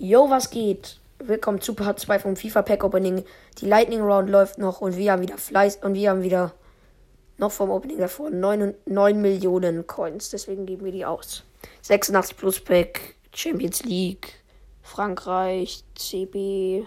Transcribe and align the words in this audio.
Yo, 0.00 0.30
was 0.30 0.50
geht? 0.50 1.00
Willkommen 1.18 1.60
zu 1.60 1.74
Part 1.74 1.98
2 1.98 2.20
vom 2.20 2.36
FIFA 2.36 2.62
Pack 2.62 2.84
Opening. 2.84 3.24
Die 3.58 3.66
Lightning 3.66 4.00
Round 4.00 4.30
läuft 4.30 4.56
noch 4.56 4.80
und 4.80 4.96
wir 4.96 5.10
haben 5.10 5.22
wieder 5.22 5.36
Fleiß 5.36 5.78
und 5.78 5.94
wir 5.94 6.10
haben 6.10 6.22
wieder 6.22 6.54
noch 7.36 7.50
vom 7.50 7.68
Opening 7.68 7.98
davor 7.98 8.30
9, 8.30 8.76
9 8.86 9.20
Millionen 9.20 9.88
Coins. 9.88 10.30
Deswegen 10.30 10.66
geben 10.66 10.84
wir 10.84 10.92
die 10.92 11.04
aus. 11.04 11.42
86 11.82 12.36
Plus 12.36 12.60
Pack, 12.60 13.16
Champions 13.34 13.82
League, 13.82 14.34
Frankreich, 14.82 15.82
CB, 15.96 16.86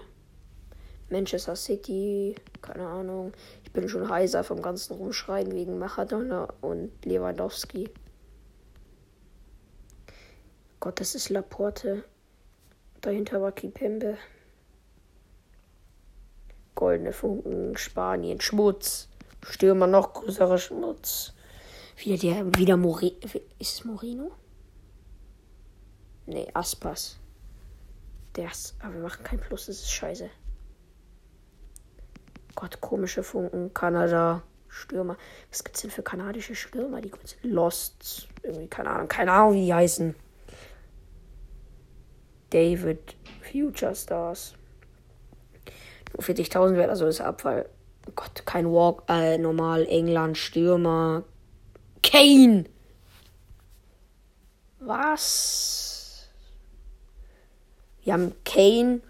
Manchester 1.09 1.57
City, 1.57 2.35
keine 2.61 2.87
Ahnung. 2.87 3.33
Ich 3.65 3.73
bin 3.73 3.89
schon 3.89 4.07
heiser 4.07 4.45
vom 4.45 4.61
ganzen 4.61 4.93
Rumschreien 4.93 5.51
wegen 5.51 5.77
Maradona 5.77 6.47
und 6.61 6.93
Lewandowski. 7.03 7.89
Gott, 10.79 11.01
das 11.01 11.13
ist 11.13 11.27
Laporte. 11.27 12.05
Dahinter 13.01 13.41
war 13.41 13.51
Kipembe. 13.51 14.17
Goldene 16.75 17.13
Funken, 17.13 17.75
Spanien, 17.77 18.39
Schmutz. 18.39 19.09
Stürmer 19.43 19.87
noch 19.87 20.13
größerer 20.13 20.59
Schmutz. 20.59 21.33
Wieder 21.97 22.17
der, 22.17 22.57
wieder 22.57 22.77
Mori. 22.77 23.17
Ist 23.57 23.79
es 23.79 23.85
Morino? 23.85 24.31
Nee, 26.27 26.47
Aspas. 26.53 27.17
Der 28.35 28.49
ist, 28.49 28.75
aber 28.79 28.93
wir 28.93 29.01
machen 29.01 29.23
kein 29.23 29.39
Plus, 29.39 29.65
das 29.65 29.77
ist 29.77 29.91
scheiße. 29.91 30.29
Gott, 32.55 32.79
komische 32.81 33.23
Funken, 33.23 33.73
Kanada, 33.73 34.43
Stürmer. 34.67 35.17
Was 35.49 35.63
gibt's 35.63 35.81
denn 35.81 35.91
für 35.91 36.03
kanadische 36.03 36.55
Stürmer? 36.55 37.01
Die 37.01 37.09
kurz 37.09 37.35
Lost, 37.41 38.29
irgendwie, 38.43 38.67
keine 38.67 38.91
Ahnung, 38.91 39.07
keine 39.07 39.31
Ahnung, 39.31 39.53
wie 39.55 39.65
die 39.65 39.73
heißen. 39.73 40.15
David, 42.51 43.15
Future 43.51 43.95
Stars. 43.95 44.53
Nur 46.13 46.23
40.000 46.23 46.75
wäre 46.75 46.89
also 46.89 47.05
das 47.05 47.21
Abfall. 47.21 47.67
Oh 48.07 48.11
Gott, 48.15 48.45
kein 48.45 48.71
Walk, 48.71 49.03
äh, 49.07 49.37
normal, 49.37 49.85
England, 49.87 50.37
Stürmer. 50.37 51.23
Kane! 52.03 52.65
Was? 54.79 56.27
Wir 58.03 58.13
haben 58.13 58.33
Kane 58.43 59.01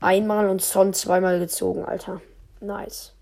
einmal 0.00 0.48
und 0.48 0.62
Son 0.62 0.94
zweimal 0.94 1.38
gezogen, 1.38 1.84
Alter. 1.84 2.20
Nice. 2.60 3.12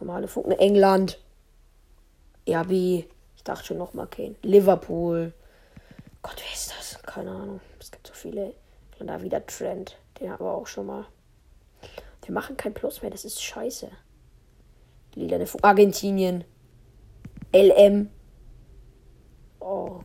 Normale 0.00 0.28
Funken. 0.28 0.52
England. 0.52 1.18
RB. 2.48 2.72
Ich 3.36 3.44
dachte 3.44 3.64
schon 3.66 3.78
nochmal 3.78 4.06
Kane. 4.06 4.34
Liverpool. 4.42 5.34
Gott, 6.22 6.36
wer 6.36 6.52
ist 6.52 6.72
das? 6.76 7.02
Keine 7.02 7.30
Ahnung. 7.30 7.60
Es 7.78 7.90
gibt 7.90 8.06
so 8.06 8.12
viele. 8.12 8.54
Und 8.98 9.06
da 9.06 9.22
wieder 9.22 9.44
Trend. 9.46 9.98
Den 10.20 10.30
haben 10.30 10.44
wir 10.44 10.52
auch 10.52 10.66
schon 10.66 10.86
mal. 10.86 11.06
Wir 12.24 12.34
machen 12.34 12.56
kein 12.56 12.74
Plus 12.74 13.02
mehr. 13.02 13.10
Das 13.10 13.24
ist 13.24 13.42
scheiße. 13.42 13.90
Lila 15.14 15.44
Funken. 15.46 15.64
Argentinien. 15.64 16.44
LM. 17.52 18.10
Oh. 19.60 20.00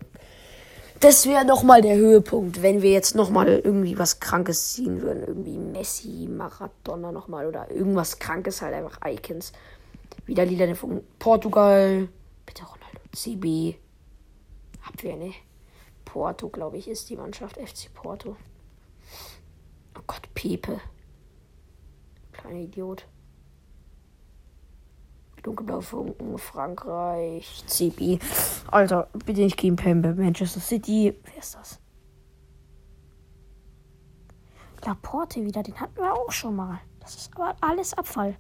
Das 1.02 1.28
wäre 1.28 1.46
nochmal 1.46 1.82
der 1.82 1.98
Höhepunkt, 1.98 2.64
wenn 2.64 2.82
wir 2.82 2.92
jetzt 2.92 3.16
nochmal 3.16 3.48
irgendwie 3.64 4.00
was 4.00 4.20
Krankes 4.20 4.74
ziehen 4.74 5.02
würden. 5.02 5.24
Irgendwie 5.24 5.58
Messi, 5.58 6.28
Maradona 6.30 7.12
nochmal 7.12 7.46
oder 7.46 7.70
irgendwas 7.70 8.18
Krankes, 8.18 8.62
halt 8.62 8.74
einfach 8.74 9.00
Icons. 9.06 9.52
Wieder 10.26 10.46
Lila 10.46 10.74
von 10.74 11.04
Portugal. 11.20 12.08
Bitte 12.46 12.64
Ronaldo. 12.64 13.00
CB. 13.14 13.76
Abwehr, 14.88 15.18
ne? 15.18 15.34
Porto, 16.16 16.48
glaube 16.48 16.78
ich, 16.78 16.88
ist 16.88 17.10
die 17.10 17.18
Mannschaft. 17.18 17.58
FC 17.58 17.94
Porto. 17.94 18.38
Oh 19.98 20.02
Gott, 20.08 20.34
Pepe. 20.34 20.80
Kleiner 22.32 22.62
Idiot. 22.62 23.06
Dunkelblaue 25.44 25.82
Funken, 25.82 26.38
Frankreich, 26.38 27.66
CB. 27.68 28.20
Alter, 28.72 29.10
bitte 29.26 29.42
nicht 29.42 29.58
gegen 29.58 29.76
Pembe. 29.76 30.14
Manchester 30.14 30.62
City. 30.62 31.14
Wer 31.22 31.38
ist 31.38 31.56
das? 31.56 31.82
Laporte 34.86 35.44
wieder, 35.44 35.64
den 35.64 35.78
hatten 35.82 35.98
wir 35.98 36.14
auch 36.14 36.32
schon 36.32 36.56
mal. 36.56 36.80
Das 37.02 37.16
ist 37.16 37.36
aber 37.36 37.58
alles 37.60 37.94
Abfall. 37.94 38.38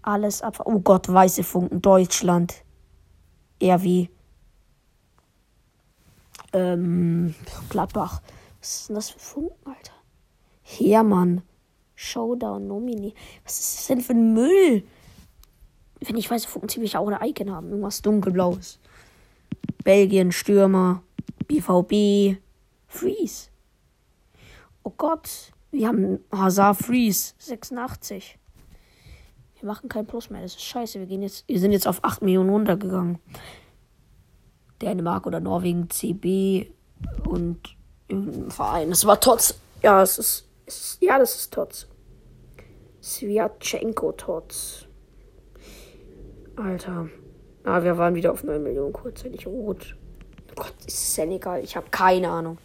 Alles 0.00 0.40
Abfall. 0.40 0.66
Oh 0.66 0.80
Gott, 0.80 1.12
weiße 1.12 1.44
Funken, 1.44 1.82
Deutschland. 1.82 2.64
RW. 3.62 4.08
Ähm, 6.52 7.34
Gladbach. 7.68 8.22
Was 8.60 8.80
ist 8.80 8.88
denn 8.88 8.96
das 8.96 9.10
für 9.10 9.18
Funken, 9.18 9.66
Alter? 9.66 9.92
Hermann. 10.62 11.42
Showdown, 11.94 12.66
Nomini. 12.66 13.14
Was 13.44 13.60
ist 13.60 13.78
das 13.78 13.86
denn 13.88 14.00
für 14.00 14.12
ein 14.12 14.32
Müll? 14.32 14.84
Wenn 16.00 16.16
ich 16.16 16.30
weiß, 16.30 16.46
Funken 16.46 16.68
ziemlich 16.68 16.96
auch 16.96 17.06
eine 17.06 17.28
Icon 17.28 17.50
haben. 17.50 17.68
Irgendwas 17.68 18.00
dunkelblaues. 18.02 18.78
Belgien, 19.84 20.32
Stürmer. 20.32 21.02
BVB. 21.46 22.38
Freeze. 22.86 23.48
Oh 24.82 24.92
Gott. 24.96 25.52
Wir 25.70 25.88
haben 25.88 26.18
Hazard 26.32 26.78
Freeze. 26.78 27.34
86. 27.38 28.38
Wir 29.60 29.66
machen 29.66 29.88
kein 29.88 30.06
Plus 30.06 30.30
mehr. 30.30 30.42
Das 30.42 30.52
ist 30.52 30.62
scheiße. 30.62 30.98
Wir, 30.98 31.06
gehen 31.06 31.22
jetzt, 31.22 31.46
wir 31.46 31.60
sind 31.60 31.72
jetzt 31.72 31.86
auf 31.86 32.02
8 32.02 32.22
Millionen 32.22 32.50
runtergegangen. 32.50 33.18
Dänemark 34.80 35.26
oder 35.26 35.40
Norwegen, 35.40 35.90
CB 35.90 36.70
und 37.28 37.76
irgendein 38.08 38.50
Verein. 38.50 38.90
Das 38.90 39.06
war 39.06 39.20
Tots. 39.20 39.58
Ja, 39.82 40.02
es 40.02 40.18
ist, 40.18 40.48
es 40.66 40.80
ist. 40.80 41.02
Ja, 41.02 41.18
das 41.18 41.34
ist 41.36 41.52
Tots. 41.52 41.86
Sviatchenko 43.02 44.12
Tots. 44.12 44.86
Alter. 46.56 47.08
Ah, 47.64 47.82
wir 47.82 47.96
waren 47.98 48.14
wieder 48.14 48.32
auf 48.32 48.44
9 48.44 48.62
Millionen 48.62 48.92
kurzzeitig 48.92 49.46
rot. 49.46 49.96
Oh 50.50 50.62
Gott, 50.62 50.74
ist 50.86 51.14
Senegal. 51.14 51.62
Ich 51.62 51.76
habe 51.76 51.86
keine 51.90 52.28
Ahnung. 52.30 52.58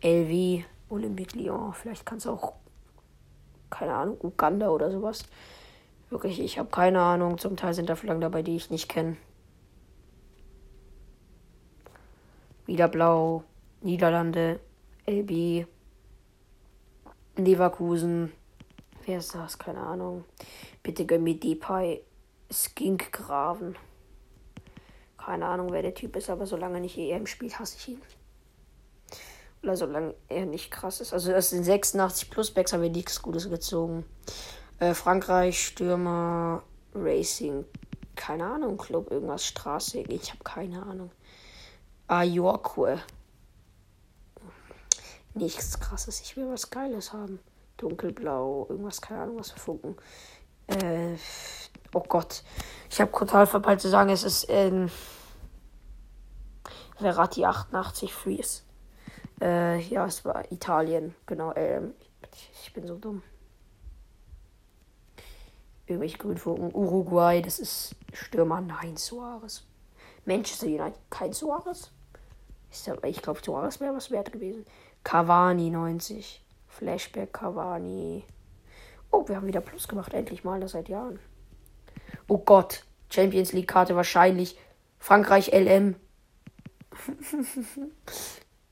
LW, 0.00 0.62
Olympique 0.88 1.36
Lyon. 1.38 1.72
Vielleicht 1.74 2.06
kann 2.06 2.18
es 2.18 2.26
auch. 2.26 2.54
Keine 3.70 3.94
Ahnung, 3.94 4.16
Uganda 4.22 4.68
oder 4.68 4.90
sowas. 4.90 5.24
Wirklich, 6.10 6.40
ich 6.40 6.58
habe 6.58 6.68
keine 6.70 7.00
Ahnung. 7.00 7.38
Zum 7.38 7.56
Teil 7.56 7.74
sind 7.74 7.88
da 7.88 7.96
Flaggen 7.96 8.20
dabei, 8.20 8.42
die 8.42 8.54
ich 8.54 8.70
nicht 8.70 8.88
kenne. 8.88 9.16
Wieder 12.66 12.88
blau. 12.88 13.44
Niederlande. 13.80 14.60
LB. 15.06 15.66
Leverkusen. 17.36 18.32
Wer 19.04 19.18
ist 19.18 19.34
das? 19.34 19.58
Keine 19.58 19.80
Ahnung. 19.80 20.24
Bitte 20.82 21.06
gönn 21.06 21.22
mir 21.22 21.38
Depay. 21.38 22.02
Skink 22.50 23.12
Graven. 23.12 23.76
Keine 25.16 25.46
Ahnung, 25.46 25.72
wer 25.72 25.82
der 25.82 25.94
Typ 25.94 26.14
ist, 26.16 26.30
aber 26.30 26.46
solange 26.46 26.80
nicht 26.80 26.96
EM 26.96 27.26
spielt, 27.26 27.58
hasse 27.58 27.76
ich 27.78 27.88
ihn. 27.88 28.02
Oder 29.62 29.76
solange 29.76 30.14
er 30.28 30.46
nicht 30.46 30.70
krass 30.70 31.00
ist. 31.00 31.12
Also 31.12 31.34
aus 31.34 31.50
den 31.50 31.64
86 31.64 32.30
Plus 32.30 32.52
Backs 32.52 32.72
haben 32.72 32.82
wir 32.82 32.90
nichts 32.90 33.20
Gutes 33.22 33.50
gezogen. 33.50 34.04
Äh, 34.78 34.94
Frankreich, 34.94 35.66
Stürmer, 35.66 36.62
Racing, 36.94 37.64
keine 38.14 38.46
Ahnung, 38.46 38.76
Club, 38.76 39.10
irgendwas, 39.10 39.44
Straße, 39.44 40.00
ich 40.00 40.30
habe 40.30 40.44
keine 40.44 40.82
Ahnung. 40.82 41.10
Ajorque. 42.08 42.98
Nichts 45.34 45.78
krasses, 45.80 46.20
ich 46.20 46.36
will 46.36 46.50
was 46.50 46.70
Geiles 46.70 47.12
haben. 47.12 47.40
Dunkelblau, 47.76 48.66
irgendwas, 48.70 49.02
keine 49.02 49.22
Ahnung, 49.22 49.38
was 49.38 49.50
für 49.50 49.58
Funken. 49.58 49.96
Äh, 50.66 51.16
oh 51.92 52.00
Gott. 52.00 52.42
Ich 52.90 53.00
habe 53.00 53.12
total 53.12 53.46
verpeilt 53.46 53.80
zu 53.80 53.88
sagen, 53.88 54.10
es 54.10 54.24
ist 54.24 54.44
in 54.44 54.90
Verratti 56.96 57.44
88 57.44 58.14
Freeze. 58.14 58.62
Äh, 59.40 59.80
ja, 59.82 60.06
es 60.06 60.24
war 60.24 60.50
Italien. 60.50 61.14
Genau, 61.26 61.52
ähm, 61.54 61.92
ich 62.62 62.72
bin 62.72 62.86
so 62.86 62.96
dumm. 62.96 63.22
Irgendwelche 65.86 66.18
Grünfunken. 66.18 66.74
Uruguay, 66.74 67.42
das 67.42 67.58
ist 67.58 67.94
Stürmer. 68.12 68.60
Nein, 68.60 68.96
Suarez. 68.96 69.64
Manchester 70.24 70.66
United, 70.66 70.98
kein 71.10 71.32
Suarez. 71.32 71.92
Ich 73.04 73.22
glaube, 73.22 73.40
Suarez 73.42 73.80
wäre 73.80 73.94
was 73.94 74.10
wert 74.10 74.32
gewesen. 74.32 74.64
Cavani 75.04 75.70
90. 75.70 76.42
Flashback 76.68 77.32
Cavani. 77.32 78.24
Oh, 79.10 79.26
wir 79.28 79.36
haben 79.36 79.46
wieder 79.46 79.60
Plus 79.60 79.88
gemacht, 79.88 80.12
endlich 80.12 80.44
mal, 80.44 80.60
das 80.60 80.72
seit 80.72 80.88
Jahren. 80.88 81.18
Oh 82.28 82.38
Gott, 82.38 82.84
Champions 83.08 83.52
League 83.52 83.68
Karte 83.68 83.96
wahrscheinlich. 83.96 84.58
Frankreich 84.98 85.52
LM. 85.52 85.96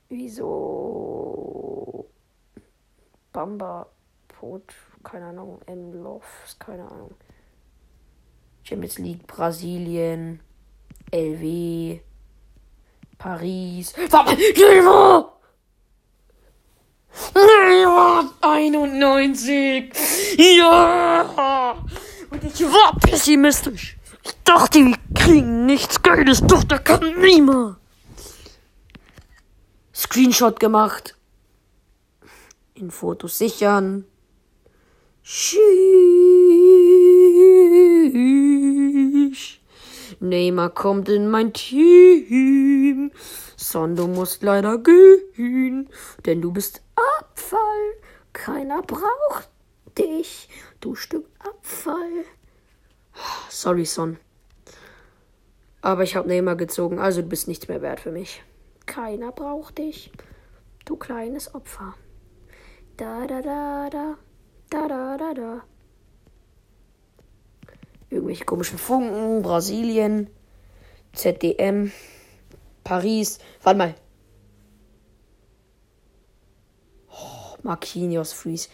Wieso? 0.08 2.10
Bamba, 3.32 3.86
Pot, 4.28 4.74
keine 5.02 5.26
Ahnung, 5.26 5.60
M 5.66 5.92
Love, 5.92 6.24
keine 6.58 6.90
Ahnung. 6.90 7.14
Champions 8.62 8.98
League 8.98 9.26
Brasilien, 9.26 10.40
LW, 11.10 12.00
Paris. 13.18 13.94
91. 18.40 19.92
Ja! 20.36 21.76
Und 22.30 22.44
ich 22.44 22.62
war 22.62 22.96
pessimistisch. 22.98 23.96
Ich 24.24 24.32
dachte, 24.42 24.80
wir 24.80 24.96
kriegen 25.14 25.66
nichts 25.66 26.02
Geiles, 26.02 26.40
doch 26.40 26.64
da 26.64 26.78
kann 26.78 27.20
niemand. 27.20 27.76
Screenshot 29.94 30.58
gemacht. 30.58 31.16
In 32.74 32.90
Fotos 32.90 33.38
sichern. 33.38 34.06
Tschüss. 35.22 35.60
Neymar 40.24 40.70
kommt 40.70 41.08
in 41.08 41.30
mein 41.30 41.52
Team. 41.52 43.12
Son, 43.56 43.94
du 43.94 44.06
musst 44.06 44.42
leider 44.42 44.78
gehen, 44.78 45.88
denn 46.24 46.40
du 46.40 46.52
bist 46.52 46.82
Abfall. 47.20 47.58
Keiner 48.32 48.82
braucht 48.82 49.50
dich, 49.96 50.48
du 50.80 50.94
Stück 50.94 51.26
Abfall. 51.38 52.24
Sorry, 53.48 53.84
Son. 53.84 54.18
Aber 55.82 56.02
ich 56.02 56.16
habe 56.16 56.28
Neymar 56.28 56.56
gezogen, 56.56 56.98
also 56.98 57.20
du 57.20 57.28
bist 57.28 57.46
nichts 57.46 57.68
mehr 57.68 57.82
wert 57.82 58.00
für 58.00 58.10
mich. 58.10 58.42
Keiner 58.86 59.32
braucht 59.32 59.78
dich, 59.78 60.10
du 60.84 60.96
kleines 60.96 61.54
Opfer. 61.54 61.94
Da 62.96 63.26
da 63.26 63.42
da 63.42 63.90
da, 63.90 64.16
da 64.70 64.88
da 64.88 65.16
da 65.16 65.34
da. 65.34 65.73
Irgendwelche 68.14 68.44
komischen 68.44 68.78
Funken, 68.78 69.42
Brasilien, 69.42 70.30
ZDM, 71.14 71.90
Paris. 72.84 73.40
Warte 73.60 73.76
mal. 73.76 73.94
Oh, 77.10 77.56
Marquinhos 77.64 78.32
Freeze. 78.32 78.68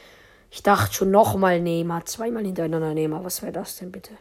Ich 0.50 0.62
dachte 0.62 0.92
schon 0.92 1.10
nochmal 1.10 1.58
Neymar. 1.58 2.04
Zweimal 2.04 2.44
hintereinander 2.44 2.92
Neymar. 2.92 3.24
Was 3.24 3.40
wäre 3.40 3.52
das 3.52 3.78
denn 3.78 3.90
bitte? 3.90 4.12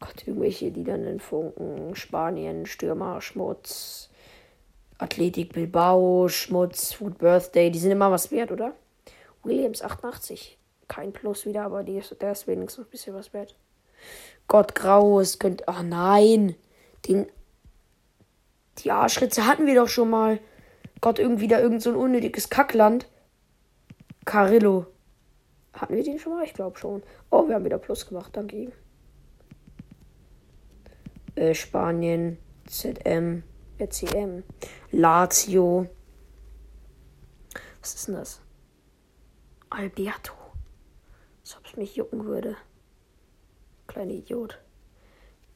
Gott, 0.00 0.26
irgendwelche 0.26 0.70
liedernden 0.70 1.20
Funken. 1.20 1.94
Spanien, 1.94 2.66
Stürmer, 2.66 3.20
Schmutz. 3.20 4.10
Athletik 4.98 5.52
Bilbao, 5.52 6.26
Schmutz, 6.26 6.94
Food 6.94 7.18
Birthday. 7.18 7.70
Die 7.70 7.78
sind 7.78 7.92
immer 7.92 8.10
was 8.10 8.32
wert, 8.32 8.50
oder? 8.50 8.74
Williams 9.44 9.82
88. 9.82 10.58
Kein 10.88 11.12
Plus 11.12 11.46
wieder, 11.46 11.62
aber 11.62 11.84
die 11.84 12.02
der 12.20 12.32
ist 12.32 12.48
wenigstens 12.48 12.86
ein 12.86 12.90
bisschen 12.90 13.14
was 13.14 13.32
wert. 13.32 13.54
Gott, 14.48 14.74
grau, 14.74 15.20
es 15.20 15.38
könnte. 15.38 15.64
Oh 15.66 15.82
nein! 15.82 16.54
Den. 17.06 17.26
Die 18.78 18.90
Arschritze 18.90 19.46
hatten 19.46 19.66
wir 19.66 19.74
doch 19.74 19.88
schon 19.88 20.10
mal. 20.10 20.40
Gott, 21.00 21.18
irgendwie 21.18 21.48
da 21.48 21.60
irgend 21.60 21.82
so 21.82 21.90
ein 21.90 21.96
unnötiges 21.96 22.50
Kackland. 22.50 23.06
Carillo. 24.24 24.86
Hatten 25.74 25.96
wir 25.96 26.02
den 26.02 26.18
schon 26.18 26.32
mal? 26.32 26.44
Ich 26.44 26.54
glaube 26.54 26.78
schon. 26.78 27.02
Oh, 27.30 27.46
wir 27.46 27.54
haben 27.56 27.64
wieder 27.64 27.78
Plus 27.78 28.06
gemacht, 28.06 28.30
danke 28.34 28.56
ihm. 28.56 28.72
Äh, 31.34 31.54
Spanien, 31.54 32.38
ZM, 32.66 33.42
RCM, 33.78 34.44
Lazio. 34.92 35.88
Was 37.80 37.94
ist 37.94 38.08
denn 38.08 38.14
das? 38.14 38.40
Alberto. 39.68 40.32
Als 41.42 41.56
ob 41.56 41.66
es 41.66 41.76
mich 41.76 41.96
jucken 41.96 42.24
würde. 42.24 42.56
Kleiner 43.94 44.10
Idiot. 44.10 44.58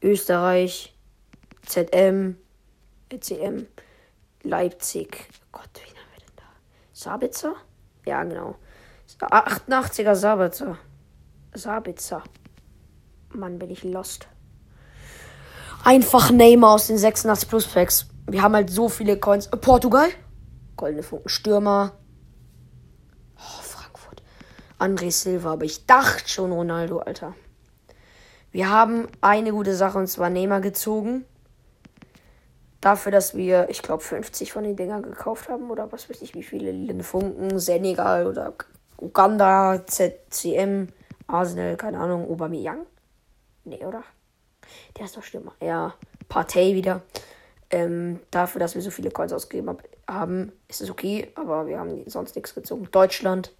Österreich, 0.00 0.96
ZM, 1.66 2.36
ECM, 3.08 3.66
Leipzig. 4.44 5.28
Gott, 5.50 5.68
wie 5.74 5.88
haben 5.88 6.08
wir 6.12 6.20
denn 6.20 6.36
da? 6.36 6.44
Sabitzer? 6.92 7.56
Ja, 8.06 8.22
genau. 8.22 8.54
88er 9.18 10.14
Sabitzer. 10.14 10.78
Sabitzer. 11.52 12.22
Mann, 13.30 13.58
bin 13.58 13.70
ich 13.70 13.82
lost. 13.82 14.28
Einfach 15.82 16.30
Neymar 16.30 16.74
aus 16.74 16.86
den 16.86 16.98
86 16.98 17.48
Plus 17.48 17.66
Packs. 17.66 18.06
Wir 18.28 18.42
haben 18.42 18.54
halt 18.54 18.70
so 18.70 18.88
viele 18.88 19.18
Coins. 19.18 19.48
Äh, 19.48 19.56
Portugal? 19.56 20.10
Goldene 20.76 21.02
Funken 21.02 21.28
Stürmer. 21.28 21.98
Oh, 23.36 23.62
Frankfurt. 23.62 24.22
André 24.78 25.10
Silva, 25.10 25.54
aber 25.54 25.64
ich 25.64 25.86
dachte 25.86 26.28
schon 26.28 26.52
Ronaldo, 26.52 27.00
Alter. 27.00 27.34
Wir 28.50 28.70
haben 28.70 29.08
eine 29.20 29.52
gute 29.52 29.74
Sache 29.74 29.98
und 29.98 30.06
zwar 30.06 30.30
Neymar 30.30 30.60
gezogen. 30.60 31.24
Dafür, 32.80 33.12
dass 33.12 33.36
wir, 33.36 33.68
ich 33.70 33.82
glaube, 33.82 34.02
50 34.02 34.52
von 34.52 34.64
den 34.64 34.76
Dingern 34.76 35.02
gekauft 35.02 35.48
haben 35.48 35.70
oder 35.70 35.90
was 35.92 36.08
weiß 36.08 36.22
ich, 36.22 36.34
wie 36.34 36.44
viele 36.44 36.70
Lillen 36.70 37.02
Funken, 37.02 37.58
Senegal 37.58 38.26
oder 38.26 38.54
Uganda, 38.96 39.84
ZCM, 39.84 40.88
Arsenal, 41.26 41.76
keine 41.76 41.98
Ahnung, 41.98 42.30
Aubameyang. 42.30 42.86
Nee, 43.64 43.84
oder? 43.84 44.04
Der 44.96 45.04
ist 45.04 45.16
doch 45.16 45.22
schlimmer. 45.22 45.54
Ja, 45.60 45.94
Partey 46.28 46.74
wieder. 46.74 47.02
Ähm, 47.70 48.20
dafür, 48.30 48.60
dass 48.60 48.74
wir 48.74 48.82
so 48.82 48.90
viele 48.90 49.10
Coins 49.10 49.32
ausgegeben 49.32 49.76
haben, 50.08 50.52
ist 50.68 50.80
es 50.80 50.90
okay, 50.90 51.30
aber 51.34 51.66
wir 51.66 51.78
haben 51.78 52.08
sonst 52.08 52.34
nichts 52.34 52.54
gezogen. 52.54 52.88
Deutschland, 52.90 53.52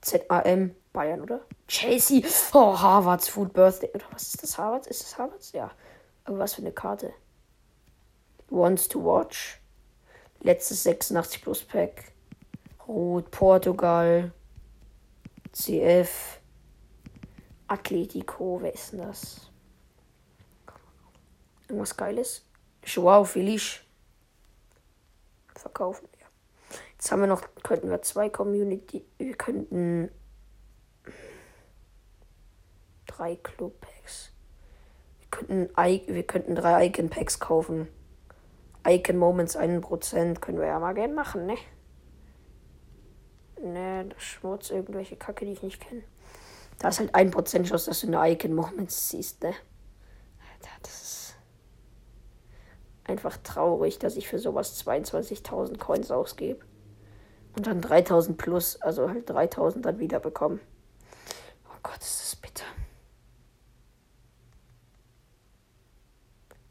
ZAM, 0.00 0.74
Bayern, 0.92 1.20
oder? 1.20 1.40
Chelsea. 1.66 2.22
Oh, 2.52 2.78
Harvards 2.78 3.28
Food 3.28 3.52
Birthday. 3.52 3.90
Oder 3.94 4.04
was 4.12 4.28
ist 4.28 4.42
das? 4.42 4.58
Harvards? 4.58 4.86
Ist 4.86 5.02
das 5.02 5.18
Harvards? 5.18 5.52
Ja. 5.52 5.70
Aber 6.24 6.38
was 6.38 6.54
für 6.54 6.62
eine 6.62 6.72
Karte. 6.72 7.12
Wants 8.50 8.88
to 8.88 9.04
Watch. 9.04 9.60
Letztes 10.40 10.82
86 10.84 11.42
Plus 11.42 11.64
Pack. 11.64 12.12
Rot, 12.86 13.30
Portugal. 13.30 14.32
CF. 15.52 16.40
Atletico. 17.66 18.60
Wer 18.62 18.74
ist 18.74 18.92
denn 18.92 19.00
das? 19.00 19.50
Irgendwas 21.68 21.96
Geiles. 21.96 22.46
Joao 22.84 23.24
Feliz. 23.24 23.80
Verkaufen. 25.54 26.08
Ja. 26.18 26.26
Jetzt 26.92 27.12
haben 27.12 27.20
wir 27.20 27.26
noch, 27.26 27.42
könnten 27.62 27.90
wir 27.90 28.00
zwei 28.02 28.30
Community. 28.30 29.04
Wir 29.18 29.34
könnten 29.34 30.10
drei 33.18 33.36
Club 33.36 33.80
Packs. 33.80 34.30
Wir 35.18 35.28
könnten, 35.30 36.14
wir 36.14 36.22
könnten 36.22 36.54
drei 36.54 36.86
Icon 36.86 37.10
Packs 37.10 37.40
kaufen. 37.40 37.88
Icon 38.86 39.16
Moments 39.16 39.56
1% 39.58 40.38
können 40.40 40.58
wir 40.58 40.66
ja 40.66 40.78
mal 40.78 40.94
gerne 40.94 41.12
machen, 41.12 41.46
ne? 41.46 41.56
Ne, 43.60 44.06
das 44.08 44.22
Schmutz, 44.22 44.70
irgendwelche 44.70 45.16
Kacke, 45.16 45.44
die 45.44 45.52
ich 45.52 45.62
nicht 45.62 45.80
kenne. 45.80 46.04
Da 46.78 46.88
ist 46.88 47.00
halt 47.00 47.14
1% 47.14 47.64
Chance, 47.64 47.86
dass 47.86 48.00
du 48.00 48.06
eine 48.06 48.32
Icon 48.32 48.54
Moments 48.54 49.10
siehst, 49.10 49.42
ne? 49.42 49.52
Das 50.82 51.02
ist 51.02 51.36
einfach 53.04 53.36
traurig, 53.38 53.98
dass 53.98 54.16
ich 54.16 54.28
für 54.28 54.38
sowas 54.38 54.84
22.000 54.86 55.78
Coins 55.78 56.10
ausgebe. 56.10 56.64
Und 57.56 57.66
dann 57.66 57.80
3000 57.80 58.38
plus, 58.38 58.80
also 58.80 59.08
halt 59.08 59.28
3000 59.28 59.84
dann 59.84 59.98
wieder 59.98 60.20
bekommen. 60.20 60.60
Oh 61.66 61.78
Gott, 61.82 62.00
ist 62.00 62.20
das 62.20 62.36
bitter. 62.36 62.64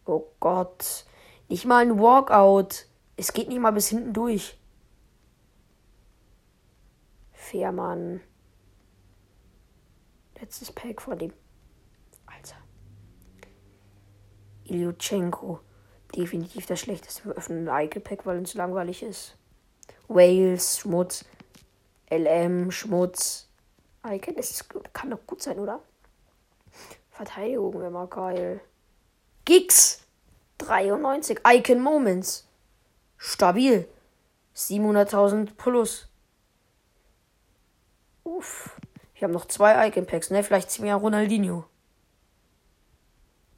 Oh 0.08 0.26
Gott. 0.40 1.06
Nicht 1.50 1.66
mal 1.66 1.84
ein 1.84 2.00
Walkout. 2.00 2.86
Es 3.18 3.34
geht 3.34 3.50
nicht 3.50 3.60
mal 3.60 3.72
bis 3.72 3.90
hinten 3.90 4.14
durch. 4.14 4.58
Fährmann. 7.34 8.22
Letztes 10.40 10.72
Pack 10.72 11.02
von 11.02 11.18
dem. 11.18 11.34
Alter. 12.26 12.56
Ilyuchenko. 14.64 15.60
Definitiv 16.16 16.66
das 16.68 16.80
schlechteste. 16.80 17.26
Wir 17.26 17.34
öffnen 17.34 17.68
ein 17.68 17.86
Icon-Pack, 17.86 18.26
weil 18.26 18.38
uns 18.38 18.54
langweilig 18.54 19.04
ist. 19.04 19.38
Wales, 20.08 20.80
Schmutz. 20.80 21.26
LM, 22.10 22.72
Schmutz. 22.72 23.50
Icon 24.06 24.36
ist, 24.36 24.70
kann 24.94 25.10
doch 25.10 25.26
gut 25.28 25.42
sein, 25.42 25.60
oder? 25.60 25.82
Verteidigung 27.10 27.74
wäre 27.80 27.92
mal 27.92 28.08
geil. 28.08 28.62
Gigs 29.48 30.02
93. 30.58 31.40
Icon 31.46 31.80
Moments. 31.80 32.46
Stabil. 33.18 33.88
700.000 34.54 35.56
plus. 35.56 36.10
Uff. 38.26 38.78
Ich 39.16 39.24
habe 39.24 39.32
noch 39.32 39.46
zwei 39.46 39.88
Icon 39.88 40.06
Packs, 40.06 40.32
ne? 40.32 40.44
Vielleicht 40.44 40.70
ziehen 40.70 40.84
wir 40.84 40.90
ja 40.90 40.96
Ronaldinho. 40.98 41.64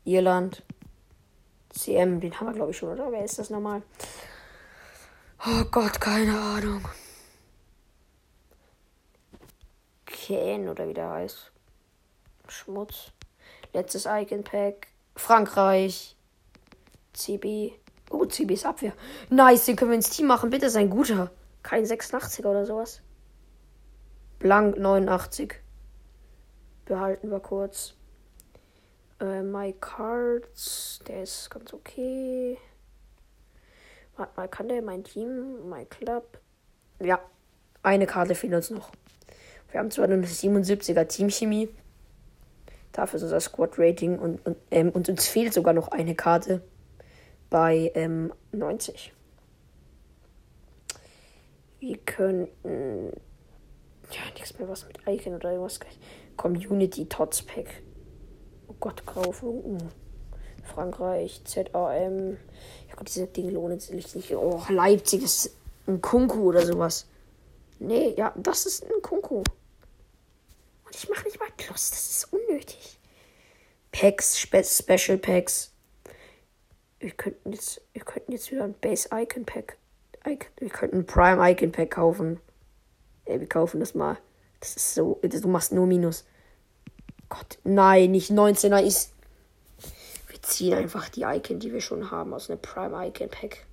Irland. 0.04 0.62
CM, 1.70 2.20
den 2.20 2.40
haben 2.40 2.46
wir 2.46 2.54
glaube 2.54 2.70
ich 2.70 2.78
schon, 2.78 2.90
oder? 2.90 3.12
Wer 3.12 3.26
ist 3.26 3.40
das 3.40 3.50
nochmal? 3.50 3.82
Oh 5.44 5.64
Gott, 5.72 6.00
keine 6.00 6.40
Ahnung. 6.40 6.88
Ken 10.06 10.70
oder 10.70 10.88
wie 10.88 10.94
der 10.94 11.10
heißt. 11.10 11.52
Schmutz. 12.48 13.12
Letztes 13.74 14.06
Icon 14.06 14.44
Pack. 14.44 14.90
Frankreich. 15.20 16.16
CB. 17.14 17.74
Oh, 18.10 18.26
CB 18.26 18.54
ist 18.54 18.66
Abwehr. 18.66 18.94
Nice, 19.30 19.66
den 19.66 19.76
können 19.76 19.92
wir 19.92 19.96
ins 19.96 20.10
Team 20.10 20.28
machen. 20.28 20.50
Bitte 20.50 20.70
sein 20.70 20.90
guter. 20.90 21.30
Kein 21.62 21.86
86er 21.86 22.48
oder 22.48 22.66
sowas. 22.66 23.02
Blank 24.40 24.78
89. 24.78 25.56
Behalten 26.86 27.30
wir 27.30 27.42
kurz. 27.42 27.94
Äh, 29.20 29.44
My 29.44 29.76
Cards, 29.80 31.02
der 31.06 31.24
ist 31.24 31.50
ganz 31.52 31.74
okay. 31.74 32.58
Warte 34.16 34.34
mal, 34.38 34.48
kann 34.48 34.70
der 34.70 34.82
mein 34.82 35.04
Team, 35.04 35.70
My 35.70 35.86
Club? 35.86 36.40
Ja, 37.00 37.20
eine 37.84 38.08
Karte 38.08 38.36
fehlt 38.36 38.54
uns 38.54 38.70
noch. 38.70 38.92
Wir 39.70 39.82
haben 39.82 39.92
zwar 39.92 40.08
nur 40.08 40.18
eine 40.18 40.26
77er 40.26 41.06
Teamchemie. 41.06 41.70
Dafür 42.92 43.18
ist 43.18 43.24
unser 43.24 43.40
Squad-Rating 43.40 44.18
und, 44.20 44.46
und, 44.46 44.58
ähm, 44.72 44.90
und 44.90 45.10
uns 45.10 45.28
fehlt 45.28 45.54
sogar 45.54 45.74
noch 45.74 45.90
eine 45.90 46.16
Karte 46.16 46.62
bei 47.50 47.92
ähm, 47.96 48.34
90. 48.52 49.14
Wir 51.80 51.98
könnten. 51.98 53.12
Ja, 54.12 54.22
nichts 54.34 54.58
mehr 54.58 54.68
was 54.68 54.86
mit 54.88 55.00
Icon 55.08 55.36
oder 55.36 55.52
irgendwas. 55.52 55.80
Community 56.36 57.06
Tots 57.06 57.44
Pack. 57.44 57.84
Oh 58.68 58.76
Gott, 58.80 59.06
Graufunken. 59.06 59.78
Frankreich, 60.64 61.42
ZAM. 61.46 62.38
Ja 62.88 62.96
Gott, 62.96 63.08
diese 63.08 63.28
Dinge 63.28 63.52
lohnen 63.52 63.80
sich 63.80 64.16
nicht. 64.16 64.36
Oh, 64.36 64.62
Leipzig, 64.70 65.22
das 65.22 65.46
ist 65.46 65.58
ein 65.88 66.02
Kunku 66.02 66.50
oder 66.50 66.66
sowas. 66.66 67.08
Nee, 67.80 68.14
ja, 68.18 68.34
das 68.36 68.66
ist 68.66 68.84
ein 68.84 69.02
Kunku. 69.02 69.44
Und 70.90 70.96
ich 70.96 71.08
mache 71.08 71.24
nicht 71.26 71.40
mal 71.40 71.50
Plus, 71.56 71.92
das 71.92 72.10
ist 72.10 72.34
unnötig. 72.34 72.98
Packs, 73.92 74.40
Spe 74.40 74.64
Special 74.64 75.20
Packs. 75.20 75.72
Wir 77.00 77.12
könnten 77.12 77.54
jetzt, 77.54 77.82
wir 77.94 78.02
könnten 78.02 78.32
jetzt 78.32 78.50
wieder 78.50 78.64
ein 78.64 78.74
Base 78.74 79.08
Icon 79.14 79.46
Pack. 79.46 79.78
Icon, 80.26 80.50
wir 80.58 80.70
könnten 80.70 80.98
ein 80.98 81.06
Prime 81.06 81.52
Icon 81.52 81.72
Pack 81.72 81.92
kaufen. 81.92 82.40
Ey, 83.26 83.40
wir 83.40 83.48
kaufen 83.48 83.80
das 83.80 83.94
mal. 83.94 84.18
Das 84.62 84.76
ist 84.76 84.96
so, 84.96 85.20
du 85.22 85.48
machst 85.48 85.72
nur 85.72 85.86
Minus. 85.86 86.26
Gott, 87.30 87.60
nein, 87.64 88.10
nicht 88.10 88.32
19er 88.32 88.82
ist. 88.82 89.14
Wir 90.28 90.42
ziehen 90.42 90.74
einfach 90.74 91.08
die 91.10 91.22
Icon, 91.22 91.60
die 91.60 91.72
wir 91.72 91.82
schon 91.82 92.10
haben, 92.10 92.34
aus 92.34 92.50
einem 92.50 92.60
Prime 92.60 93.08
Icon 93.08 93.30
Pack. 93.30 93.68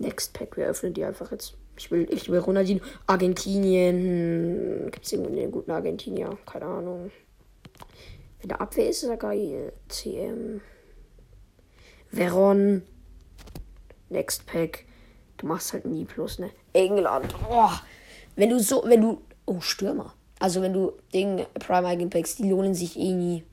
Next 0.00 0.09
Pack, 0.28 0.56
wir 0.56 0.66
öffnen 0.66 0.94
die 0.94 1.04
einfach 1.04 1.32
jetzt. 1.32 1.56
Ich 1.76 1.90
will, 1.90 2.06
ich 2.10 2.28
will 2.28 2.40
Ronaldinho. 2.40 2.84
Argentinien. 3.06 4.84
Hm, 4.84 4.90
Gibt 4.90 5.06
es 5.06 5.12
irgendeinen 5.12 5.42
einen 5.42 5.52
guten 5.52 5.70
Argentinier? 5.70 6.36
Keine 6.46 6.66
Ahnung. 6.66 7.10
Wenn 8.40 8.48
der 8.48 8.60
Abwehr 8.60 8.88
ist, 8.88 9.02
ist 9.02 9.08
er 9.08 9.16
geil. 9.16 9.72
CM. 9.88 10.60
Veron. 12.10 12.82
Next 14.08 14.46
Pack. 14.46 14.84
Du 15.36 15.46
machst 15.46 15.72
halt 15.72 15.86
nie 15.86 16.04
plus, 16.04 16.38
ne? 16.38 16.50
England. 16.72 17.34
Oh. 17.50 17.70
Wenn 18.36 18.50
du 18.50 18.60
so, 18.60 18.82
wenn 18.86 19.00
du. 19.00 19.22
Oh, 19.46 19.60
Stürmer. 19.60 20.14
Also 20.38 20.62
wenn 20.62 20.72
du 20.72 20.92
Ding 21.12 21.46
Prime 21.58 21.86
Eigen 21.86 22.10
Packs, 22.10 22.36
die 22.36 22.48
lohnen 22.48 22.74
sich 22.74 22.98
eh 22.98 23.12
nie. 23.12 23.44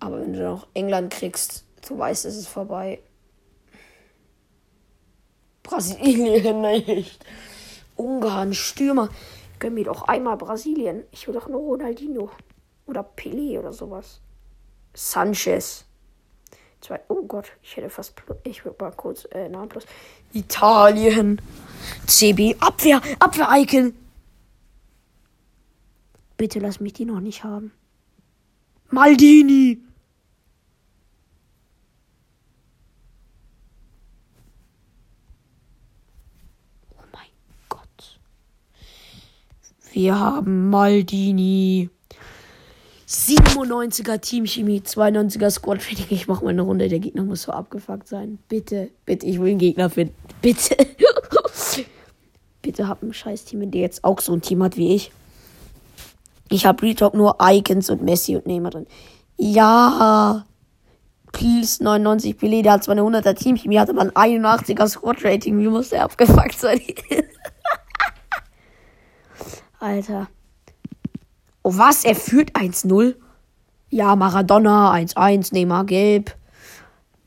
Aber 0.00 0.20
wenn 0.20 0.32
du 0.32 0.42
noch 0.42 0.66
England 0.74 1.12
kriegst, 1.12 1.64
du 1.86 1.98
weißt, 1.98 2.24
es 2.24 2.36
ist 2.36 2.48
vorbei. 2.48 3.00
Brasilien 5.66 6.60
nicht. 6.60 7.24
Ungarn, 7.96 8.54
Stürmer. 8.54 9.08
Gönn 9.58 9.74
mir 9.74 9.84
doch 9.84 10.02
einmal 10.02 10.36
Brasilien. 10.36 11.02
Ich 11.10 11.26
will 11.26 11.34
doch 11.34 11.48
nur 11.48 11.60
Ronaldinho. 11.60 12.30
Oder 12.86 13.04
Pelé 13.16 13.58
oder 13.58 13.72
sowas. 13.72 14.20
Sanchez. 14.94 15.84
Zwei. 16.80 17.00
Oh 17.08 17.22
Gott, 17.22 17.46
ich 17.62 17.76
hätte 17.76 17.90
fast. 17.90 18.14
Ich 18.44 18.64
würde 18.64 18.76
mal 18.80 18.92
kurz 18.92 19.26
äh, 19.32 19.48
Namen 19.48 19.68
plus. 19.68 19.86
Italien. 20.32 21.40
CB. 22.06 22.56
Abwehr. 22.60 23.00
Abwehr-Icon. 23.18 23.94
Bitte 26.36 26.60
lass 26.60 26.80
mich 26.80 26.92
die 26.92 27.06
noch 27.06 27.20
nicht 27.20 27.42
haben. 27.42 27.72
Maldini. 28.90 29.80
Wir 39.96 40.20
haben 40.20 40.68
Maldini. 40.68 41.88
97er 43.08 44.20
Teamchemie, 44.20 44.80
92er 44.80 45.48
Squad 45.48 45.78
Rating. 45.78 46.04
Ich 46.10 46.28
mach 46.28 46.42
mal 46.42 46.50
eine 46.50 46.60
Runde. 46.60 46.90
Der 46.90 46.98
Gegner 46.98 47.22
muss 47.22 47.44
so 47.44 47.52
abgefuckt 47.52 48.06
sein. 48.06 48.38
Bitte, 48.46 48.90
bitte, 49.06 49.24
ich 49.24 49.40
will 49.40 49.52
einen 49.52 49.58
Gegner 49.58 49.88
finden. 49.88 50.14
Bitte. 50.42 50.76
bitte 52.60 52.88
hab 52.88 53.02
ein 53.02 53.14
scheiß 53.14 53.46
Team, 53.46 53.70
der 53.70 53.80
jetzt 53.80 54.04
auch 54.04 54.20
so 54.20 54.34
ein 54.34 54.42
Team 54.42 54.62
hat 54.62 54.76
wie 54.76 54.94
ich. 54.94 55.12
Ich 56.50 56.66
hab 56.66 56.82
Retalk 56.82 57.14
nur 57.14 57.38
Icons 57.40 57.88
und 57.88 58.02
Messi 58.02 58.36
und 58.36 58.46
Neymar 58.46 58.72
drin. 58.72 58.86
Ja. 59.38 60.44
Please 61.32 61.82
99 61.82 62.36
Pelé, 62.36 62.62
der 62.62 62.72
hat 62.72 62.84
zwar 62.84 62.98
eine 62.98 63.00
100er 63.00 63.32
Teamchemie, 63.32 63.78
hat 63.78 63.88
aber 63.88 64.02
ein 64.02 64.42
81er 64.42 64.88
Squad 64.88 65.24
Rating. 65.24 65.58
Wie 65.58 65.68
muss 65.68 65.88
der 65.88 66.04
abgefuckt 66.04 66.58
sein? 66.58 66.82
Alter. 69.78 70.28
Oh, 71.62 71.76
was? 71.76 72.04
Er 72.04 72.14
führt 72.14 72.56
1-0? 72.56 73.16
Ja, 73.90 74.16
Maradona 74.16 74.92
1-1, 74.92 75.52
Neymar 75.52 75.84
gelb. 75.84 76.36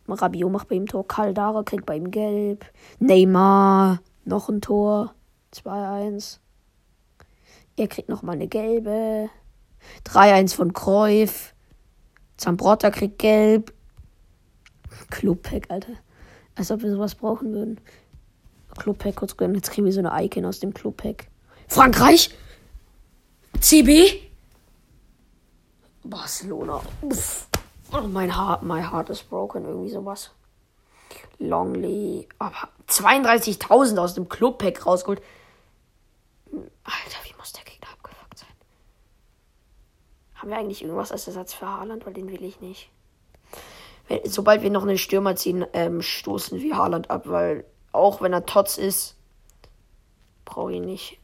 Rabio 0.07 0.49
macht 0.49 0.69
bei 0.69 0.75
ihm 0.75 0.87
Tor. 0.87 1.07
Caldara 1.07 1.63
kriegt 1.63 1.85
bei 1.85 1.95
ihm 1.95 2.09
gelb. 2.09 2.65
Neymar 2.99 3.99
noch 4.25 4.49
ein 4.49 4.61
Tor. 4.61 5.13
2-1. 5.53 6.39
Er 7.77 7.87
kriegt 7.87 8.09
nochmal 8.09 8.35
eine 8.35 8.47
gelbe. 8.47 9.29
3-1 10.05 10.55
von 10.55 10.73
Kreuf. 10.73 11.53
Zambrotta 12.37 12.89
kriegt 12.91 13.19
gelb. 13.19 13.73
Clubpack, 15.09 15.69
Alter. 15.69 15.93
Als 16.55 16.71
ob 16.71 16.81
wir 16.81 16.91
sowas 16.91 17.15
brauchen 17.15 17.53
würden. 17.53 17.79
Clubpack 18.77 19.15
kurz 19.15 19.37
gönnen. 19.37 19.55
Jetzt 19.55 19.71
kriegen 19.71 19.85
wir 19.85 19.93
so 19.93 19.99
eine 19.99 20.23
Icon 20.23 20.45
aus 20.45 20.59
dem 20.59 20.73
Clubpack. 20.73 21.27
Frankreich? 21.69 22.35
CB? 23.59 24.21
Barcelona. 26.03 26.81
Uff. 27.01 27.47
Oh, 27.93 28.01
mein 28.01 28.35
Heart, 28.35 28.63
my 28.63 28.81
heart 28.81 29.09
is 29.11 29.21
broken. 29.21 29.65
Irgendwie 29.65 29.89
sowas. 29.89 30.31
Longley. 31.37 32.27
Aber 32.39 32.69
32.000 32.87 33.99
aus 33.99 34.15
dem 34.15 34.27
Clubpack 34.27 34.85
rausgeholt. 34.85 35.21
Alter, 36.51 37.19
wie 37.23 37.35
muss 37.37 37.53
der 37.53 37.63
Gegner 37.63 37.89
abgefuckt 37.91 38.39
sein? 38.39 38.49
Haben 40.35 40.49
wir 40.49 40.57
eigentlich 40.57 40.81
irgendwas 40.81 41.11
als 41.11 41.27
Ersatz 41.27 41.53
für 41.53 41.67
Haaland? 41.67 42.05
Weil 42.05 42.13
den 42.13 42.29
will 42.29 42.43
ich 42.43 42.59
nicht. 42.61 42.89
Sobald 44.25 44.63
wir 44.63 44.71
noch 44.71 44.83
einen 44.83 44.97
Stürmer 44.97 45.35
ziehen, 45.35 45.67
ähm, 45.73 46.01
stoßen 46.01 46.59
wir 46.59 46.77
Haaland 46.77 47.11
ab, 47.11 47.23
weil 47.25 47.63
auch 47.91 48.21
wenn 48.21 48.33
er 48.33 48.47
Tots 48.47 48.79
ist, 48.79 49.15
brauche 50.45 50.71
ich 50.71 50.77
ihn 50.77 50.85
nicht. 50.85 51.18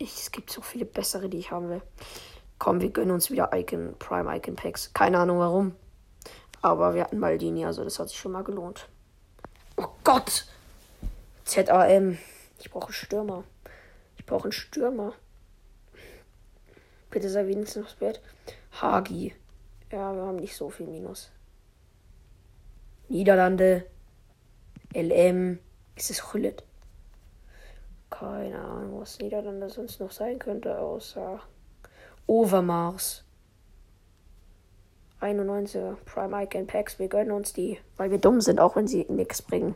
Ich, 0.00 0.14
es 0.16 0.30
gibt 0.30 0.50
so 0.50 0.62
viele 0.62 0.86
bessere, 0.86 1.28
die 1.28 1.36
ich 1.36 1.50
haben 1.50 1.68
will. 1.68 1.82
Komm, 2.58 2.80
wir 2.80 2.88
gönnen 2.88 3.10
uns 3.10 3.30
wieder 3.30 3.50
Icon, 3.52 3.94
Prime 3.98 4.34
Icon 4.34 4.56
Packs. 4.56 4.94
Keine 4.94 5.18
Ahnung 5.18 5.38
warum. 5.40 5.76
Aber 6.62 6.94
wir 6.94 7.04
hatten 7.04 7.18
Maldini, 7.18 7.66
also 7.66 7.84
das 7.84 7.98
hat 7.98 8.08
sich 8.08 8.18
schon 8.18 8.32
mal 8.32 8.42
gelohnt. 8.42 8.88
Oh 9.76 9.88
Gott! 10.02 10.46
ZAM. 11.44 12.16
Ich 12.58 12.70
brauche 12.70 12.86
einen 12.86 12.94
Stürmer. 12.94 13.44
Ich 14.16 14.24
brauche 14.24 14.44
einen 14.44 14.52
Stürmer. 14.52 15.12
Bitte 17.10 17.28
sei 17.28 17.46
wenigstens 17.46 17.84
noch 17.84 18.00
wert. 18.00 18.22
Hagi. 18.80 19.34
Ja, 19.92 20.14
wir 20.14 20.22
haben 20.22 20.36
nicht 20.36 20.56
so 20.56 20.70
viel 20.70 20.86
Minus. 20.86 21.30
Niederlande. 23.08 23.84
LM. 24.94 25.58
Ist 25.94 26.10
es 26.10 26.32
Hullet? 26.32 26.62
Keine 28.20 28.60
Ahnung, 28.60 29.00
was 29.00 29.18
Niederlande 29.18 29.70
sonst 29.70 29.98
noch 29.98 30.10
sein 30.10 30.38
könnte, 30.38 30.78
außer 30.78 31.40
Overmars. 32.26 33.24
91er 35.22 35.96
Prime 36.04 36.44
Icon 36.44 36.66
Packs, 36.66 36.98
wir 36.98 37.08
gönnen 37.08 37.30
uns 37.30 37.54
die, 37.54 37.78
weil 37.96 38.10
wir 38.10 38.18
dumm 38.18 38.42
sind, 38.42 38.60
auch 38.60 38.76
wenn 38.76 38.86
sie 38.86 39.06
nichts 39.08 39.40
bringen. 39.40 39.74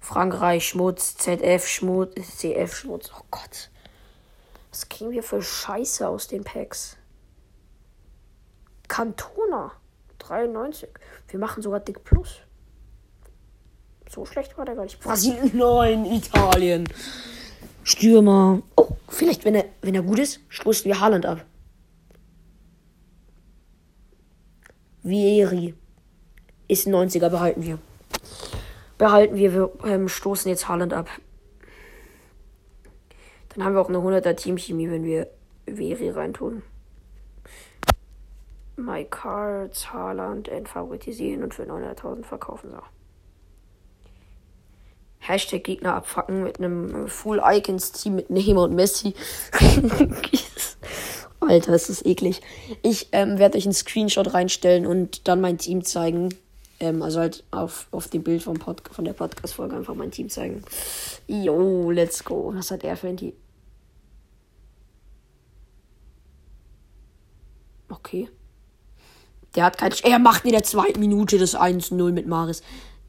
Frankreich 0.00 0.66
Schmutz, 0.66 1.16
ZF 1.16 1.66
Schmutz, 1.66 2.38
CF 2.38 2.74
Schmutz. 2.74 3.10
Oh 3.14 3.22
Gott. 3.30 3.70
Was 4.70 4.88
kriegen 4.88 5.10
wir 5.10 5.22
für 5.22 5.42
Scheiße 5.42 6.08
aus 6.08 6.26
den 6.26 6.42
Packs? 6.42 6.96
Cantona 8.88 9.72
93. 10.20 10.88
Wir 11.28 11.38
machen 11.38 11.62
sogar 11.62 11.80
Dick 11.80 12.02
Plus. 12.02 12.40
So 14.08 14.24
schlecht 14.24 14.56
war 14.56 14.64
der 14.64 14.74
gar 14.74 14.84
nicht. 14.84 15.00
Brasilien, 15.00 15.50
nein, 15.54 16.06
Italien. 16.06 16.88
Stürmer. 17.84 18.62
Oh, 18.76 18.88
vielleicht, 19.08 19.44
wenn 19.44 19.54
er, 19.54 19.66
wenn 19.82 19.94
er 19.94 20.02
gut 20.02 20.18
ist, 20.18 20.40
stoßen 20.48 20.86
wir 20.86 21.00
Haaland 21.00 21.26
ab. 21.26 21.44
Vieri. 25.02 25.74
Ist 26.66 26.88
90er, 26.88 27.28
behalten 27.28 27.62
wir. 27.62 27.78
behalten 28.96 29.36
wir. 29.36 29.52
Wir 29.52 29.70
ähm, 29.84 30.08
stoßen 30.08 30.48
jetzt 30.48 30.66
Haaland 30.66 30.94
ab. 30.94 31.10
Dann 33.50 33.64
haben 33.64 33.74
wir 33.74 33.82
auch 33.82 33.90
eine 33.90 33.98
100er 33.98 34.34
Teamchemie, 34.34 34.90
wenn 34.90 35.04
wir 35.04 35.28
Veri 35.66 36.08
reintun. 36.08 36.62
My 38.76 39.04
Cards, 39.04 39.92
Haaland 39.92 40.48
entfavorisieren 40.48 41.44
und 41.44 41.54
für 41.54 41.64
900.000 41.64 42.24
verkaufen. 42.24 42.70
So. 42.70 42.78
Hashtag 45.26 45.64
Gegner 45.64 45.94
abfacken 45.94 46.44
mit 46.44 46.58
einem 46.58 47.08
Full 47.08 47.40
Icons 47.42 47.92
Team 47.92 48.14
mit 48.16 48.30
Neymar 48.30 48.64
und 48.64 48.74
Messi. 48.74 49.14
Alter, 51.40 51.74
ist 51.74 51.88
das 51.88 52.04
eklig. 52.04 52.40
Ich 52.82 53.08
ähm, 53.12 53.38
werde 53.38 53.58
euch 53.58 53.64
einen 53.64 53.74
Screenshot 53.74 54.34
reinstellen 54.34 54.86
und 54.86 55.26
dann 55.28 55.40
mein 55.40 55.58
Team 55.58 55.84
zeigen. 55.84 56.34
Ähm, 56.80 57.02
also 57.02 57.20
halt 57.20 57.44
auf, 57.50 57.88
auf 57.90 58.08
dem 58.08 58.22
Bild 58.22 58.42
vom 58.42 58.58
Pod 58.58 58.82
von 58.90 59.04
der 59.04 59.12
Podcast-Folge 59.12 59.76
einfach 59.76 59.94
mein 59.94 60.10
Team 60.10 60.28
zeigen. 60.28 60.62
Yo, 61.26 61.90
let's 61.90 62.24
go. 62.24 62.52
Was 62.54 62.70
hat 62.70 62.84
er 62.84 62.96
für 62.96 63.08
ein 63.08 63.16
Team? 63.16 63.32
Okay. 67.88 68.28
Der 69.54 69.64
hat 69.64 69.78
kein. 69.78 69.92
Er 70.02 70.18
macht 70.18 70.44
in 70.44 70.52
der 70.52 70.64
zweiten 70.64 71.00
Minute 71.00 71.38
das 71.38 71.56
1-0 71.56 72.12
mit 72.12 72.26
Maris. 72.26 72.62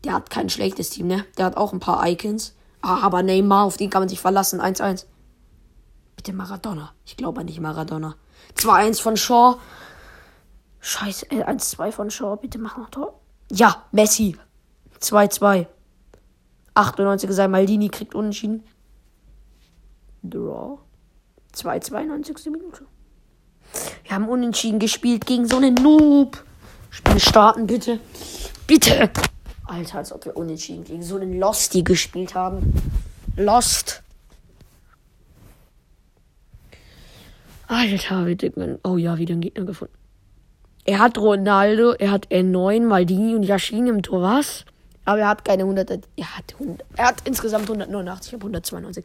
Der 0.05 0.13
hat 0.13 0.29
kein 0.29 0.49
schlechtes 0.49 0.91
Team, 0.91 1.07
ne? 1.07 1.25
Der 1.37 1.45
hat 1.45 1.57
auch 1.57 1.73
ein 1.73 1.79
paar 1.79 2.07
Icons. 2.07 2.53
Ah, 2.81 3.01
aber 3.01 3.23
Neymar, 3.23 3.65
auf 3.65 3.77
den 3.77 3.89
kann 3.89 4.03
man 4.03 4.09
sich 4.09 4.21
verlassen. 4.21 4.61
1-1. 4.61 5.05
Bitte 6.15 6.31
Maradona. 6.31 6.93
Ich 7.05 7.17
glaube 7.17 7.43
nicht 7.43 7.59
Maradona. 7.59 8.15
2-1 8.55 9.01
von 9.01 9.17
Shaw. 9.17 9.57
Scheiße, 10.79 11.31
äh, 11.31 11.43
1-2 11.43 11.91
von 11.91 12.11
Shaw. 12.11 12.37
Bitte 12.37 12.59
mach 12.59 12.77
noch 12.77 12.91
Tor. 12.91 13.19
Ja, 13.51 13.83
Messi. 13.91 14.37
2-2. 14.99 15.65
98 16.75 17.31
sei 17.31 17.47
Maldini 17.47 17.89
kriegt 17.89 18.13
unentschieden. 18.13 18.63
Draw. 20.21 20.77
2-2, 21.55 22.03
90. 22.03 22.51
Minute. 22.51 22.85
Wir 24.03 24.11
haben 24.11 24.29
unentschieden 24.29 24.77
gespielt 24.77 25.25
gegen 25.25 25.47
so 25.47 25.57
einen 25.57 25.73
Noob. 25.73 26.43
Spiel 26.91 27.19
starten, 27.19 27.65
bitte. 27.65 27.99
Bitte. 28.67 29.09
Alter, 29.67 29.97
als 29.97 30.11
ob 30.11 30.25
wir 30.25 30.37
unentschieden 30.37 30.83
gegen 30.83 31.03
so 31.03 31.15
einen 31.15 31.39
Losty 31.39 31.83
gespielt 31.83 32.35
haben. 32.35 32.73
Lost. 33.35 34.03
Alter, 37.67 38.25
wir 38.25 38.35
denken, 38.35 38.79
oh 38.83 38.97
ja, 38.97 39.17
wieder 39.17 39.33
einen 39.33 39.41
Gegner 39.41 39.65
gefunden. 39.65 39.93
Er 40.85 40.99
hat 40.99 41.17
Ronaldo, 41.17 41.93
er 41.93 42.11
hat 42.11 42.27
N9, 42.27 42.85
Maldini 42.85 43.35
und 43.35 43.43
Yashin 43.43 43.87
im 43.87 44.03
Tor, 44.03 44.21
was? 44.21 44.65
Aber 45.03 45.19
er 45.19 45.29
hat 45.29 45.43
keine 45.43 45.63
100. 45.63 45.89
Er 46.15 46.37
hat, 46.37 46.53
100, 46.59 46.85
er 46.95 47.05
hat 47.07 47.15
insgesamt 47.25 47.63
189, 47.63 48.27
ich 48.27 48.33
habe 48.33 48.43
192. 48.43 49.03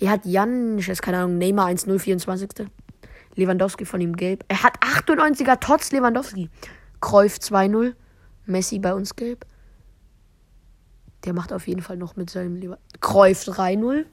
Er 0.00 0.10
hat 0.10 0.24
Jan, 0.24 0.78
ich 0.78 0.88
weiß 0.88 1.02
keine 1.02 1.18
Ahnung, 1.18 1.36
Neymar 1.36 1.68
1-0, 1.68 2.66
Lewandowski 3.34 3.84
von 3.84 4.00
ihm 4.00 4.16
gelb. 4.16 4.44
Er 4.48 4.62
hat 4.62 4.78
98er 4.80 5.58
trotz 5.60 5.92
Lewandowski. 5.92 6.50
Kreuf 7.00 7.36
2-0. 7.36 7.94
Messi 8.46 8.78
bei 8.78 8.94
uns 8.94 9.14
gelb. 9.14 9.46
Der 11.28 11.34
macht 11.34 11.52
auf 11.52 11.68
jeden 11.68 11.82
Fall 11.82 11.98
noch 11.98 12.16
mit 12.16 12.30
seinem 12.30 12.56
Lever. 12.56 12.78
Kreuf 13.02 13.42
3-0. 13.42 14.06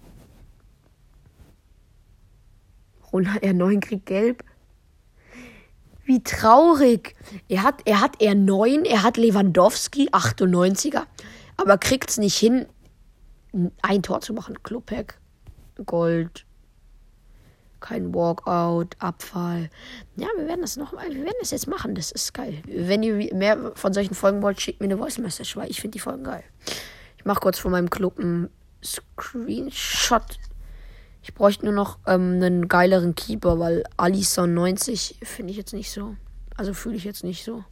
Ronald 3.14 3.42
R9 3.42 3.80
kriegt 3.80 4.06
gelb. 4.06 4.44
Wie 6.04 6.22
traurig. 6.22 7.16
Er 7.48 7.64
hat, 7.64 7.84
er 7.86 8.02
hat 8.02 8.20
R9, 8.20 8.84
er 8.84 9.04
hat 9.04 9.16
Lewandowski, 9.16 10.10
98er, 10.10 11.04
aber 11.56 11.78
kriegt 11.78 12.10
es 12.10 12.18
nicht 12.18 12.36
hin, 12.36 12.66
ein 13.82 14.04
Tor 14.04 14.20
zu 14.20 14.34
machen. 14.34 14.62
Klubhack, 14.62 15.18
Gold, 15.86 16.46
kein 17.80 18.14
Walkout, 18.14 18.98
Abfall. 19.00 19.70
Ja, 20.18 20.28
wir 20.36 20.50
werden 20.50 20.60
das 20.60 20.75
noch 20.75 20.92
mal, 20.92 21.08
wir 21.08 21.24
werden 21.24 21.38
das 21.40 21.51
jetzt 21.51 21.68
machen. 21.68 21.96
Das 21.96 22.12
ist 22.12 22.34
geil. 22.34 22.62
Wenn 22.68 23.04
ihr 23.04 23.34
mehr 23.34 23.72
von 23.75 23.94
solchen 23.94 24.16
Folgen 24.16 24.42
wollt, 24.42 24.60
schickt 24.60 24.82
mir 24.82 24.88
eine 24.88 24.98
Voice 24.98 25.18
Message, 25.20 25.56
weil 25.56 25.72
ich 25.72 25.80
finde 25.80 25.94
die 25.94 26.00
Folgen 26.00 26.25
geil. 26.25 26.44
Ich 27.25 27.27
mache 27.27 27.40
kurz 27.40 27.57
von 27.57 27.72
meinem 27.72 27.90
Club 27.90 28.20
einen 28.20 28.51
Screenshot. 28.83 30.38
Ich 31.24 31.33
bräuchte 31.33 31.66
nur 31.66 31.74
noch 31.74 31.98
ähm, 32.05 32.33
einen 32.33 32.68
geileren 32.68 33.16
Keeper, 33.16 33.57
weil 33.57 33.83
Alisson 33.98 34.53
90 34.53 35.18
finde 35.24 35.50
ich 35.50 35.57
jetzt 35.57 35.74
nicht 35.74 35.90
so. 35.90 36.16
Also 36.55 36.75
fühle 36.75 36.98
ich 36.98 37.03
jetzt 37.03 37.24
nicht 37.24 37.44
so. 37.44 37.64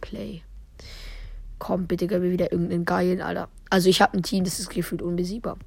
Play. 0.00 0.42
Komm, 1.58 1.88
bitte 1.88 2.06
gib 2.06 2.20
mir 2.20 2.30
wieder 2.30 2.52
irgendeinen 2.52 2.84
geilen, 2.84 3.20
Alter. 3.20 3.48
Also 3.68 3.88
ich 3.88 4.00
habe 4.00 4.16
ein 4.16 4.22
Team, 4.22 4.44
das 4.44 4.60
ist 4.60 4.70
gefühlt 4.70 5.02
unbesiegbar. 5.02 5.58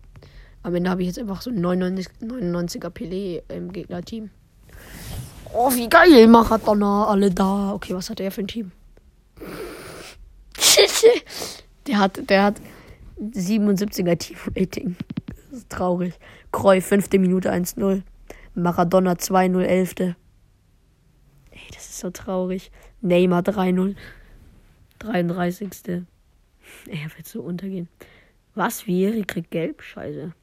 Am 0.63 0.73
Ende 0.73 0.89
habe 0.89 1.01
ich 1.01 1.07
jetzt 1.09 1.19
einfach 1.19 1.41
so 1.41 1.49
ein 1.49 1.59
99, 1.59 2.07
99er 2.21 2.91
Pelé 2.91 3.41
im 3.53 3.73
Gegnerteam. 3.73 4.29
Oh, 5.53 5.69
wie 5.73 5.89
geil, 5.89 6.27
Maradona, 6.27 7.07
alle 7.07 7.29
da. 7.29 7.73
Okay, 7.73 7.93
was 7.93 8.09
hat 8.09 8.21
er 8.21 8.31
für 8.31 8.39
ein 8.39 8.47
Team? 8.47 8.71
der 11.87 11.99
hat, 11.99 12.29
der 12.29 12.43
hat 12.43 12.61
77er 13.19 14.17
Team-Rating. 14.17 14.95
Das 15.35 15.59
ist 15.59 15.69
traurig. 15.69 16.13
Kreuz, 16.51 16.85
5. 16.85 17.11
Minute 17.13 17.51
1-0. 17.51 18.01
Maradona 18.55 19.13
2-0, 19.13 19.61
11. 19.61 19.95
Ey, 19.99 20.15
das 21.73 21.89
ist 21.89 21.99
so 21.99 22.09
traurig. 22.09 22.71
Neymar 23.01 23.41
3-0. 23.41 23.95
33. 24.99 25.69
Er 26.87 27.17
wird 27.17 27.27
so 27.27 27.41
untergehen. 27.41 27.89
Was? 28.55 28.81
Vieri 28.81 29.23
kriegt 29.23 29.51
gelb? 29.51 29.81
Scheiße. 29.81 30.33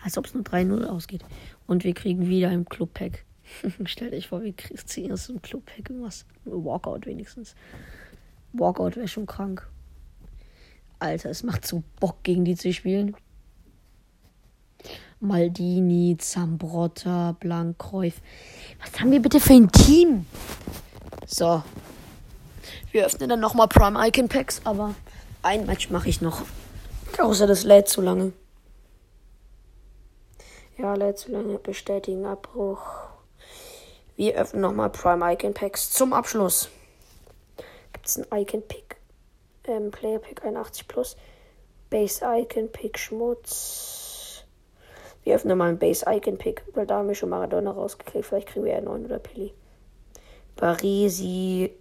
Als 0.00 0.16
ob 0.16 0.26
es 0.26 0.34
nur 0.34 0.44
3-0 0.44 0.84
ausgeht. 0.84 1.24
Und 1.66 1.84
wir 1.84 1.94
kriegen 1.94 2.28
wieder 2.28 2.50
ein 2.50 2.64
Club-Pack. 2.64 3.24
Stellt 3.84 4.14
euch 4.14 4.28
vor, 4.28 4.42
wir 4.42 4.54
ziehen 4.56 5.12
aus 5.12 5.26
dem 5.26 5.42
Club-Pack 5.42 5.90
irgendwas. 5.90 6.24
Walkout 6.44 7.06
wenigstens. 7.06 7.54
Walkout 8.52 8.96
wäre 8.96 9.08
schon 9.08 9.26
krank. 9.26 9.68
Alter, 10.98 11.30
es 11.30 11.42
macht 11.42 11.66
so 11.66 11.82
Bock, 12.00 12.22
gegen 12.22 12.44
die 12.44 12.56
zu 12.56 12.72
spielen. 12.72 13.16
Maldini, 15.20 16.16
Zambrotta, 16.18 17.36
Blankreuf. 17.40 18.14
Was 18.80 19.00
haben 19.00 19.10
wir 19.10 19.20
bitte 19.20 19.40
für 19.40 19.54
ein 19.54 19.70
Team? 19.70 20.26
So. 21.26 21.62
Wir 22.92 23.06
öffnen 23.06 23.28
dann 23.28 23.40
nochmal 23.40 23.68
Prime 23.68 23.98
Icon 24.06 24.28
Packs, 24.28 24.60
aber 24.64 24.94
ein 25.42 25.66
Match 25.66 25.90
mache 25.90 26.08
ich 26.08 26.20
noch. 26.20 26.42
Außer 27.18 27.46
das 27.46 27.64
lädt 27.64 27.88
zu 27.88 28.00
lange. 28.00 28.32
Ja, 30.76 30.94
lädt 30.94 31.18
zu 31.18 31.32
lange. 31.32 31.58
Bestätigen 31.58 32.24
Abbruch. 32.24 33.08
Wir 34.18 34.34
öffnen 34.34 34.60
nochmal 34.60 34.90
Prime 34.90 35.32
Icon 35.32 35.54
Packs 35.54 35.90
zum 35.92 36.12
Abschluss 36.12 36.68
ist 38.08 38.32
ein 38.32 38.40
Icon 38.40 38.62
Pick. 38.62 38.96
Ähm, 39.64 39.90
Player 39.90 40.18
Pick 40.18 40.44
81 40.44 40.88
plus. 40.88 41.16
Base 41.90 42.24
Icon 42.24 42.70
Pick 42.70 42.98
Schmutz. 42.98 44.44
Wir 45.24 45.34
öffnen 45.34 45.58
mal 45.58 45.68
ein 45.68 45.78
Base 45.78 46.04
Icon 46.08 46.38
Pick, 46.38 46.62
weil 46.74 46.86
da 46.86 46.98
haben 46.98 47.08
wir 47.08 47.14
schon 47.14 47.28
Maradona 47.28 47.70
rausgekriegt. 47.70 48.24
Vielleicht 48.24 48.48
kriegen 48.48 48.64
wir 48.64 48.72
ja 48.72 48.80
9 48.80 49.04
oder 49.04 49.18
Pili. 49.18 49.52
Parisi 50.56 51.72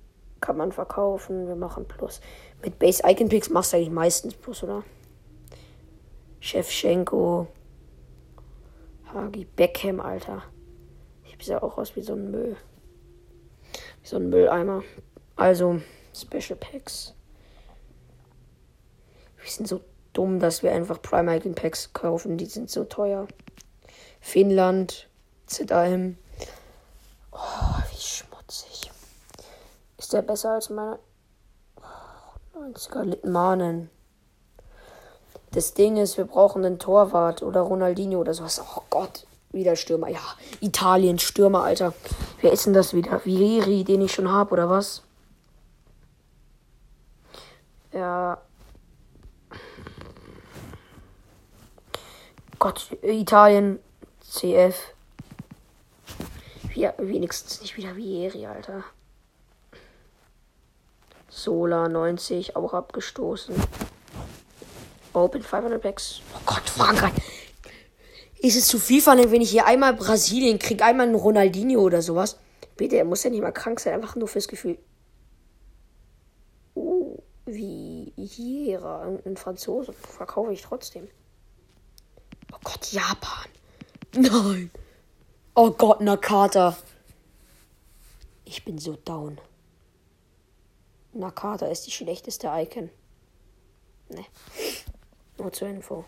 kann 0.41 0.57
man 0.57 0.71
verkaufen. 0.71 1.47
Wir 1.47 1.55
machen 1.55 1.87
Plus. 1.87 2.19
Mit 2.61 2.77
Base 2.77 3.01
Icon 3.05 3.29
Picks 3.29 3.49
machst 3.49 3.73
du 3.73 3.77
eigentlich 3.77 3.89
meistens 3.89 4.33
Plus, 4.33 4.63
oder? 4.63 4.83
Chefchenko. 6.39 7.47
Hagi 9.13 9.45
Beckham, 9.45 9.99
Alter. 9.99 10.43
Ich 11.39 11.47
ja 11.47 11.61
auch 11.61 11.77
aus 11.77 11.95
wie 11.95 12.01
so 12.01 12.13
ein 12.13 12.31
Müll. 12.31 12.57
Wie 14.01 14.07
so 14.07 14.17
ein 14.17 14.29
Mülleimer. 14.29 14.83
Also, 15.35 15.81
Special 16.13 16.57
Packs. 16.57 17.13
Wir 19.37 19.49
sind 19.49 19.67
so 19.67 19.81
dumm, 20.13 20.39
dass 20.39 20.63
wir 20.63 20.71
einfach 20.71 20.99
Icon 21.03 21.55
Packs 21.55 21.93
kaufen. 21.93 22.37
Die 22.37 22.45
sind 22.45 22.69
so 22.69 22.83
teuer. 22.83 23.27
Finnland, 24.19 25.07
ZAM. 25.45 26.17
Oh, 27.31 27.37
wie 27.91 28.01
schmutzig. 28.01 28.91
Ist 29.97 30.13
der 30.13 30.23
besser 30.23 30.51
als 30.51 30.69
meine? 30.69 30.99
Oh, 31.77 32.59
90er 32.59 33.03
Litmanen. 33.03 33.89
Das 35.51 35.73
Ding 35.73 35.97
ist, 35.97 36.17
wir 36.17 36.25
brauchen 36.25 36.65
einen 36.65 36.79
Torwart 36.79 37.41
oder 37.41 37.61
Ronaldinho 37.61 38.19
oder 38.19 38.33
sowas. 38.33 38.61
Oh 38.61 38.81
Gott, 38.89 39.25
wieder 39.57 39.75
Stürmer. 39.75 40.07
Ja, 40.07 40.21
Italien, 40.61 41.19
Stürmer, 41.19 41.63
Alter. 41.63 41.93
Wer 42.41 42.53
ist 42.53 42.65
denn 42.65 42.73
das 42.73 42.93
wieder? 42.93 43.19
Vieri, 43.19 43.83
den 43.83 44.01
ich 44.01 44.13
schon 44.13 44.31
habe, 44.31 44.51
oder 44.51 44.69
was? 44.69 45.03
Ja. 47.91 48.37
Gott, 52.59 52.95
Italien, 53.01 53.79
CF. 54.21 54.93
Ja, 56.73 56.93
wenigstens 56.97 57.61
nicht 57.61 57.75
wieder 57.75 57.95
Vieri, 57.95 58.45
Alter. 58.45 58.83
Sola 61.29 61.87
90, 61.87 62.55
auch 62.55 62.73
abgestoßen. 62.73 63.55
Open 65.13 65.41
500 65.41 65.81
Packs. 65.81 66.21
Oh 66.35 66.39
Gott, 66.45 66.69
Frankreich. 66.69 67.13
Ist 68.39 68.55
es 68.55 68.67
zu 68.67 68.79
viel 68.79 69.01
von 69.01 69.17
wenn 69.17 69.41
ich 69.41 69.49
hier 69.49 69.65
einmal 69.65 69.93
Brasilien 69.93 70.59
kriege, 70.59 70.83
einmal 70.83 71.07
einen 71.07 71.15
Ronaldinho 71.15 71.81
oder 71.81 72.01
sowas? 72.01 72.37
Bitte, 72.75 72.97
er 72.97 73.05
muss 73.05 73.23
ja 73.23 73.29
nicht 73.29 73.41
mal 73.41 73.51
krank 73.51 73.79
sein, 73.79 73.93
einfach 73.93 74.15
nur 74.15 74.27
fürs 74.27 74.47
Gefühl. 74.47 74.77
Oh, 76.75 77.17
wie 77.45 78.13
Jera, 78.15 79.03
irgendein 79.03 79.37
Franzose. 79.37 79.93
Verkaufe 79.93 80.53
ich 80.53 80.61
trotzdem. 80.61 81.07
Oh 82.53 82.59
Gott, 82.63 82.91
Japan. 82.91 83.49
Nein. 84.15 84.71
Oh 85.55 85.71
Gott, 85.71 86.01
Nakata. 86.01 86.77
Ich 88.45 88.63
bin 88.63 88.77
so 88.77 88.95
down. 88.95 89.41
Nakata 91.13 91.65
ist 91.65 91.87
die 91.87 91.91
schlechteste 91.91 92.47
Icon. 92.47 92.91
Ne. 94.09 94.23
Nur 95.39 95.51
zur 95.51 95.67
Info. 95.67 96.05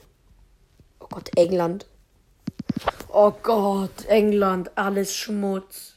Oh 1.00 1.08
Gott, 1.10 1.32
England. 1.36 1.88
Oh 3.12 3.32
Gott, 3.42 4.06
England, 4.08 4.70
alles 4.76 5.16
Schmutz. 5.16 5.96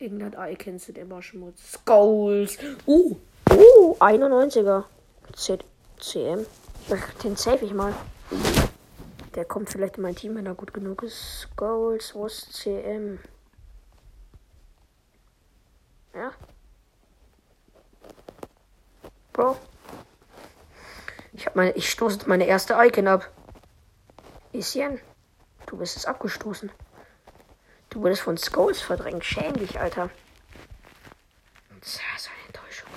England 0.00 0.34
Icons 0.36 0.86
sind 0.86 0.98
immer 0.98 1.22
Schmutz. 1.22 1.74
Skulls. 1.74 2.58
Uh, 2.86 3.16
uh, 3.50 3.96
91er. 4.00 4.84
C 5.32 5.58
CM. 6.00 6.44
Den 7.22 7.36
save 7.36 7.64
ich 7.64 7.72
mal. 7.72 7.94
Der 9.36 9.44
kommt 9.44 9.70
vielleicht 9.70 9.96
in 9.96 10.02
mein 10.02 10.16
Team, 10.16 10.34
wenn 10.34 10.46
er 10.46 10.54
gut 10.54 10.74
genug 10.74 11.04
ist. 11.04 11.40
Skulls, 11.42 12.12
wo 12.14 12.26
ist 12.26 12.52
CM? 12.52 13.20
Ja. 16.14 16.32
Bro. 19.32 19.56
Ich 21.32 21.46
hab 21.46 21.54
meine, 21.54 21.72
ich 21.72 21.90
stoße 21.90 22.20
meine 22.26 22.46
erste 22.46 22.74
Icon 22.74 23.06
ab. 23.06 23.30
Ischen, 24.56 25.00
du 25.66 25.76
bist 25.76 25.96
es 25.96 26.06
abgestoßen. 26.06 26.70
Du 27.90 28.02
wurdest 28.02 28.22
von 28.22 28.38
Skulls 28.38 28.80
verdrängt. 28.80 29.24
Schäm 29.24 29.52
dich, 29.54 29.78
Alter. 29.78 30.10
Das 31.80 31.94
ist 31.94 32.00
eine 32.28 32.46
Enttäuschung. 32.46 32.88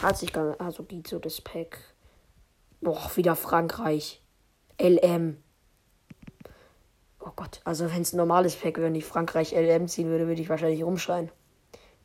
Hat 0.00 0.18
sich 0.18 0.32
gar 0.32 0.60
also 0.60 0.82
geht 0.82 1.08
so 1.08 1.18
das 1.18 1.40
Pack. 1.40 1.78
Boah, 2.82 3.10
wieder 3.14 3.36
Frankreich. 3.36 4.20
LM. 4.78 5.42
Oh 7.20 7.32
Gott, 7.34 7.62
also 7.64 7.90
wenn 7.90 8.02
es 8.02 8.12
ein 8.12 8.18
normales 8.18 8.54
Pack 8.54 8.76
wäre 8.76 8.88
und 8.88 8.94
ich 8.96 9.06
Frankreich 9.06 9.52
LM 9.52 9.88
ziehen 9.88 10.08
würde, 10.08 10.26
würde 10.26 10.42
ich 10.42 10.50
wahrscheinlich 10.50 10.82
rumschreien. 10.82 11.30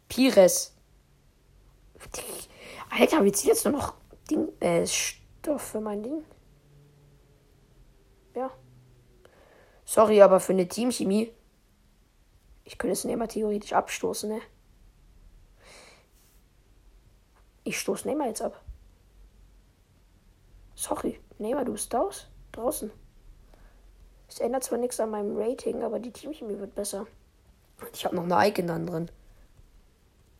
Pires. 0.08 0.74
Alter, 2.90 3.26
wie 3.26 3.34
zieht 3.34 3.50
jetzt 3.50 3.66
nur 3.66 3.74
noch 3.74 3.96
Ding, 4.32 4.48
äh, 4.62 4.88
Stoff 4.88 5.62
für 5.62 5.82
mein 5.82 6.02
Ding? 6.02 6.24
Ja. 8.40 8.52
Sorry, 9.84 10.22
aber 10.22 10.40
für 10.40 10.54
eine 10.54 10.66
Teamchemie. 10.66 11.34
Ich 12.64 12.78
könnte 12.78 12.94
es 12.94 13.04
Neymar 13.04 13.28
theoretisch 13.28 13.74
abstoßen, 13.74 14.30
ne? 14.30 14.40
Ich 17.66 17.78
stoße 17.78 18.08
Neymar 18.08 18.28
jetzt 18.28 18.42
ab. 18.42 18.64
Sorry, 20.74 21.20
Neymar, 21.38 21.66
du 21.66 21.74
bist 21.74 21.94
aus, 21.94 22.30
draußen. 22.54 22.90
Es 24.30 24.40
ändert 24.40 24.64
zwar 24.64 24.78
nichts 24.78 25.02
an 25.02 25.10
meinem 25.10 25.36
Rating, 25.38 25.84
aber 25.84 26.00
die 26.00 26.12
Teamchemie 26.12 26.60
wird 26.60 26.76
besser. 26.76 27.08
Ich 27.94 28.06
habe 28.06 28.16
noch 28.16 28.24
eine 28.24 28.48
Icon 28.48 28.68
dann 28.68 28.88
drin. 28.88 29.12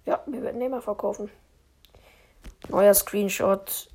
Ja, 0.06 0.24
wir 0.26 0.42
werden 0.42 0.60
Neymar 0.60 0.82
verkaufen. 0.82 1.30
Neuer 2.70 2.94
Screenshot. 2.94 3.90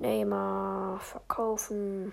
Neymar 0.00 0.98
verkaufen. 1.00 2.12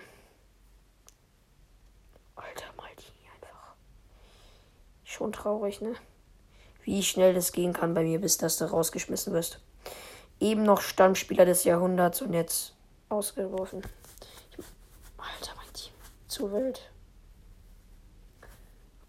Alter, 2.36 2.66
Maldini 2.76 3.30
einfach. 3.34 3.76
Schon 5.06 5.32
traurig, 5.32 5.80
ne? 5.80 5.96
Wie 6.84 7.02
schnell 7.02 7.34
das 7.34 7.54
gehen 7.54 7.72
kann 7.72 7.94
bei 7.94 8.04
mir, 8.04 8.20
bis 8.20 8.38
das 8.38 8.58
da 8.58 8.68
rausgeschmissen 8.68 9.34
wirst. 9.34 9.62
Eben 10.40 10.64
noch 10.64 10.82
Stammspieler 10.82 11.46
des 11.46 11.64
Jahrhunderts 11.64 12.22
und 12.22 12.34
jetzt 12.34 12.74
ausgeworfen. 13.10 13.82
Alter, 15.18 15.54
mein 15.56 15.74
Team. 15.74 15.94
Zu 16.28 16.52
wild. 16.52 16.92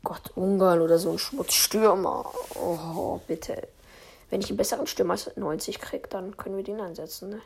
Gott, 0.04 0.30
Ungarn 0.36 0.80
oder 0.80 0.98
so 0.98 1.10
ein 1.10 1.18
Schmutzstürmer. 1.18 2.32
Oh, 2.54 3.20
bitte. 3.26 3.68
Wenn 4.30 4.40
ich 4.40 4.48
einen 4.48 4.56
besseren 4.56 4.86
Stürmer 4.86 5.12
als 5.14 5.36
90 5.36 5.80
kriege, 5.80 6.08
dann 6.08 6.36
können 6.36 6.56
wir 6.56 6.64
den 6.64 6.80
einsetzen, 6.80 7.30
ne? 7.30 7.42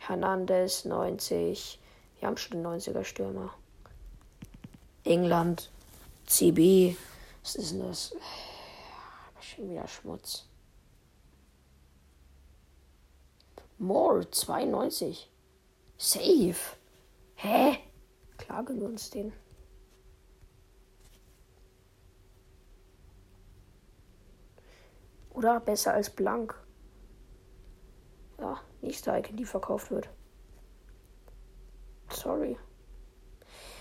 Hernandez 0.00 0.86
90. 0.86 1.78
Wir 2.18 2.26
haben 2.26 2.36
schon 2.36 2.64
90er 2.66 3.04
Stürmer. 3.04 3.54
England. 5.04 5.70
CB. 6.26 6.96
Was 7.42 7.54
ist 7.54 7.72
denn 7.72 7.80
das? 7.80 8.16
Schon 9.40 9.70
wieder 9.70 9.86
Schmutz. 9.86 10.46
More 13.78 14.28
92. 14.30 15.30
Safe. 15.98 16.76
Hä? 17.34 17.78
Klagen 18.38 18.80
wir 18.80 18.88
uns 18.88 19.10
den. 19.10 19.32
Oder 25.30 25.60
besser 25.60 25.94
als 25.94 26.10
blank. 26.10 26.54
Ja, 28.40 28.58
nächste 28.80 29.10
Icon, 29.10 29.36
die 29.36 29.44
verkauft 29.44 29.90
wird. 29.90 30.08
Sorry. 32.10 32.56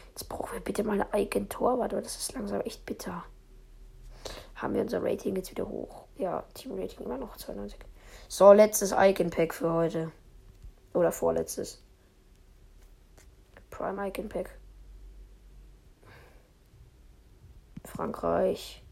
Jetzt 0.10 0.28
brauchen 0.28 0.54
wir 0.54 0.60
bitte 0.60 0.84
mal 0.84 1.02
eine 1.02 1.24
Icon-Torwart, 1.24 1.93
das 1.93 2.17
ist 2.17 2.34
langsam 2.34 2.62
echt 2.62 2.86
bitter. 2.86 3.24
Haben 4.56 4.74
wir 4.74 4.82
unser 4.82 5.02
Rating 5.02 5.36
jetzt 5.38 5.52
wieder 5.52 5.67
hoch? 5.67 6.06
Ja, 6.17 6.43
Team-Rating 6.54 7.06
immer 7.06 7.17
noch 7.17 7.38
92. 7.38 7.80
So, 8.28 8.52
letztes 8.52 8.91
Icon-Pack 8.91 9.54
für 9.54 9.72
heute. 9.72 10.12
Oder 10.93 11.13
vorletztes. 11.13 11.82
Prime 13.69 14.10
Icon-Pack. 14.10 14.60
Frankreich. 17.86 18.84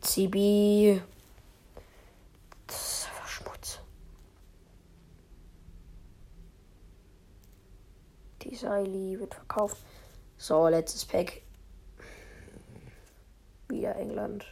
CB. 0.00 1.02
Seili 8.62 9.18
wird 9.18 9.34
verkauft. 9.34 9.76
So, 10.38 10.68
letztes 10.68 11.04
Pack. 11.04 11.42
Wieder 13.68 13.96
England. 13.96 14.46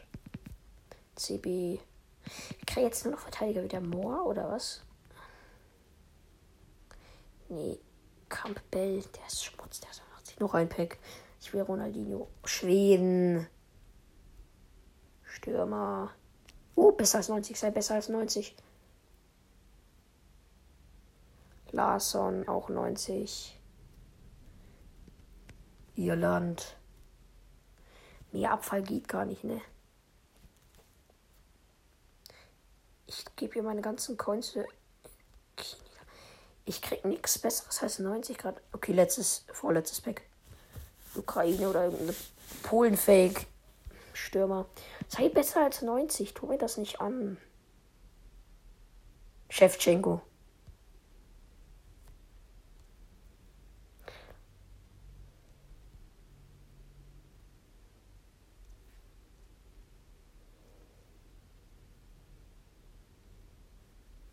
CB. 1.15 1.79
Ich 2.25 2.67
kriege 2.67 2.87
jetzt 2.87 3.05
nur 3.05 3.15
noch 3.15 3.21
Verteidiger 3.21 3.63
wieder 3.63 3.81
Moore 3.81 4.25
oder 4.25 4.51
was? 4.51 4.83
Nee. 7.49 7.79
Campbell, 8.29 9.03
der 9.03 9.27
ist 9.27 9.45
Schmutz, 9.45 9.81
der 9.81 9.91
ist 9.91 10.03
80. 10.19 10.41
Noch 10.41 10.55
ein 10.55 10.69
Pack. 10.69 10.99
Ich 11.41 11.53
will 11.53 11.63
Ronaldinho. 11.63 12.29
Schweden. 12.45 13.49
Stürmer. 15.25 16.11
Oh, 16.75 16.93
besser 16.93 17.19
als 17.19 17.29
90. 17.29 17.59
Sei 17.59 17.71
besser 17.71 17.95
als 17.95 18.09
90. 18.09 18.57
Larson 21.73 22.49
auch 22.49 22.69
90. 22.69 23.60
Irland. 26.01 26.77
Mehr 28.33 28.53
Abfall 28.53 28.83
geht 28.83 29.09
gar 29.09 29.25
nicht, 29.25 29.45
ne? 29.45 29.61
Ich 33.07 33.25
gebe 33.37 33.55
hier 33.55 33.63
meine 33.63 33.83
ganzen 33.83 34.17
Coins 34.17 34.51
für. 34.51 34.67
Ich 36.65 36.81
krieg 36.81 37.05
nichts 37.05 37.39
besseres 37.39 37.83
als 37.83 37.99
90 37.99 38.39
Grad. 38.39 38.61
Okay, 38.73 38.93
letztes, 38.93 39.45
vorletztes 39.53 40.01
Pack. 40.01 40.23
Ukraine 41.17 41.69
oder 41.69 41.85
irgendeine 41.85 42.15
Polen-Fake. 42.63 43.47
Stürmer. 44.13 44.67
Sei 45.09 45.29
besser 45.29 45.65
als 45.65 45.83
90. 45.83 46.35
Tu 46.35 46.47
mir 46.47 46.59
das 46.59 46.77
nicht 46.77 47.01
an. 47.01 47.37
Chefchenko. 49.49 50.23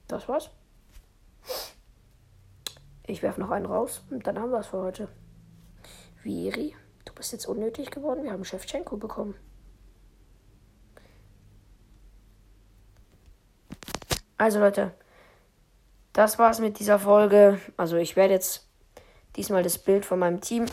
Das 0.08 0.28
war's. 0.28 0.50
Ich 3.06 3.24
werfe 3.24 3.40
noch 3.40 3.52
einen 3.52 3.66
raus 3.66 4.04
und 4.10 4.28
dann 4.28 4.40
haben 4.40 4.52
wir 4.52 4.60
es 4.60 4.68
für 4.68 4.82
heute. 4.82 5.08
Viri, 6.24 6.76
Du 7.08 7.14
bist 7.14 7.32
jetzt 7.32 7.48
unnötig 7.48 7.90
geworden. 7.90 8.24
Wir 8.24 8.34
haben 8.34 8.44
Shevchenko 8.44 8.98
bekommen. 8.98 9.34
Also 14.38 14.60
Leute, 14.60 14.92
das 16.12 16.38
war's 16.38 16.60
mit 16.60 16.80
dieser 16.80 17.00
Folge. 17.00 17.60
Also 17.78 17.96
ich 17.96 18.18
werde 18.18 18.34
jetzt 18.34 18.68
diesmal 19.38 19.64
das 19.64 19.78
Bild 19.78 20.04
von 20.04 20.20
meinem 20.20 20.42
Team 20.42 20.66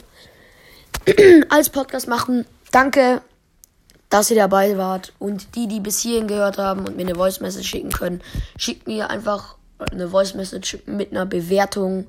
als 1.51 1.71
Podcast 1.71 2.09
machen. 2.09 2.47
Danke, 2.73 3.23
dass 4.15 4.31
ihr 4.31 4.37
dabei 4.37 4.79
wart. 4.79 5.13
Und 5.19 5.57
die, 5.57 5.67
die 5.67 5.81
bis 5.81 5.99
hierhin 5.99 6.29
gehört 6.29 6.57
haben 6.57 6.87
und 6.87 6.97
mir 6.97 7.03
eine 7.03 7.17
Voice 7.17 7.41
Message 7.41 7.69
schicken 7.69 7.91
können, 7.91 8.23
schickt 8.57 8.87
mir 8.87 9.11
einfach 9.11 9.57
eine 9.91 10.09
Voice 10.09 10.35
Message 10.35 10.79
mit 10.87 11.11
einer 11.11 11.27
Bewertung. 11.27 12.07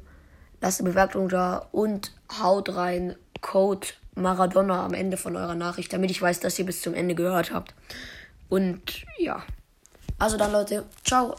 Lasst 0.62 0.82
eine 0.82 0.92
Bewertung 0.92 1.30
da 1.30 1.66
und 1.72 2.12
haut 2.40 2.76
rein 2.76 3.16
Code 3.42 3.88
Maradona 4.14 4.86
am 4.86 4.94
Ende 4.94 5.18
von 5.18 5.36
eurer 5.36 5.56
Nachricht, 5.56 5.92
damit 5.94 6.12
ich 6.12 6.22
weiß, 6.22 6.42
dass 6.42 6.60
ihr 6.60 6.68
bis 6.68 6.84
zum 6.84 6.94
Ende 6.94 7.16
gehört 7.16 7.52
habt. 7.52 7.74
Und 8.50 9.04
ja. 9.18 9.42
Also 10.20 10.38
dann 10.38 10.52
Leute, 10.52 10.84
ciao. 11.04 11.36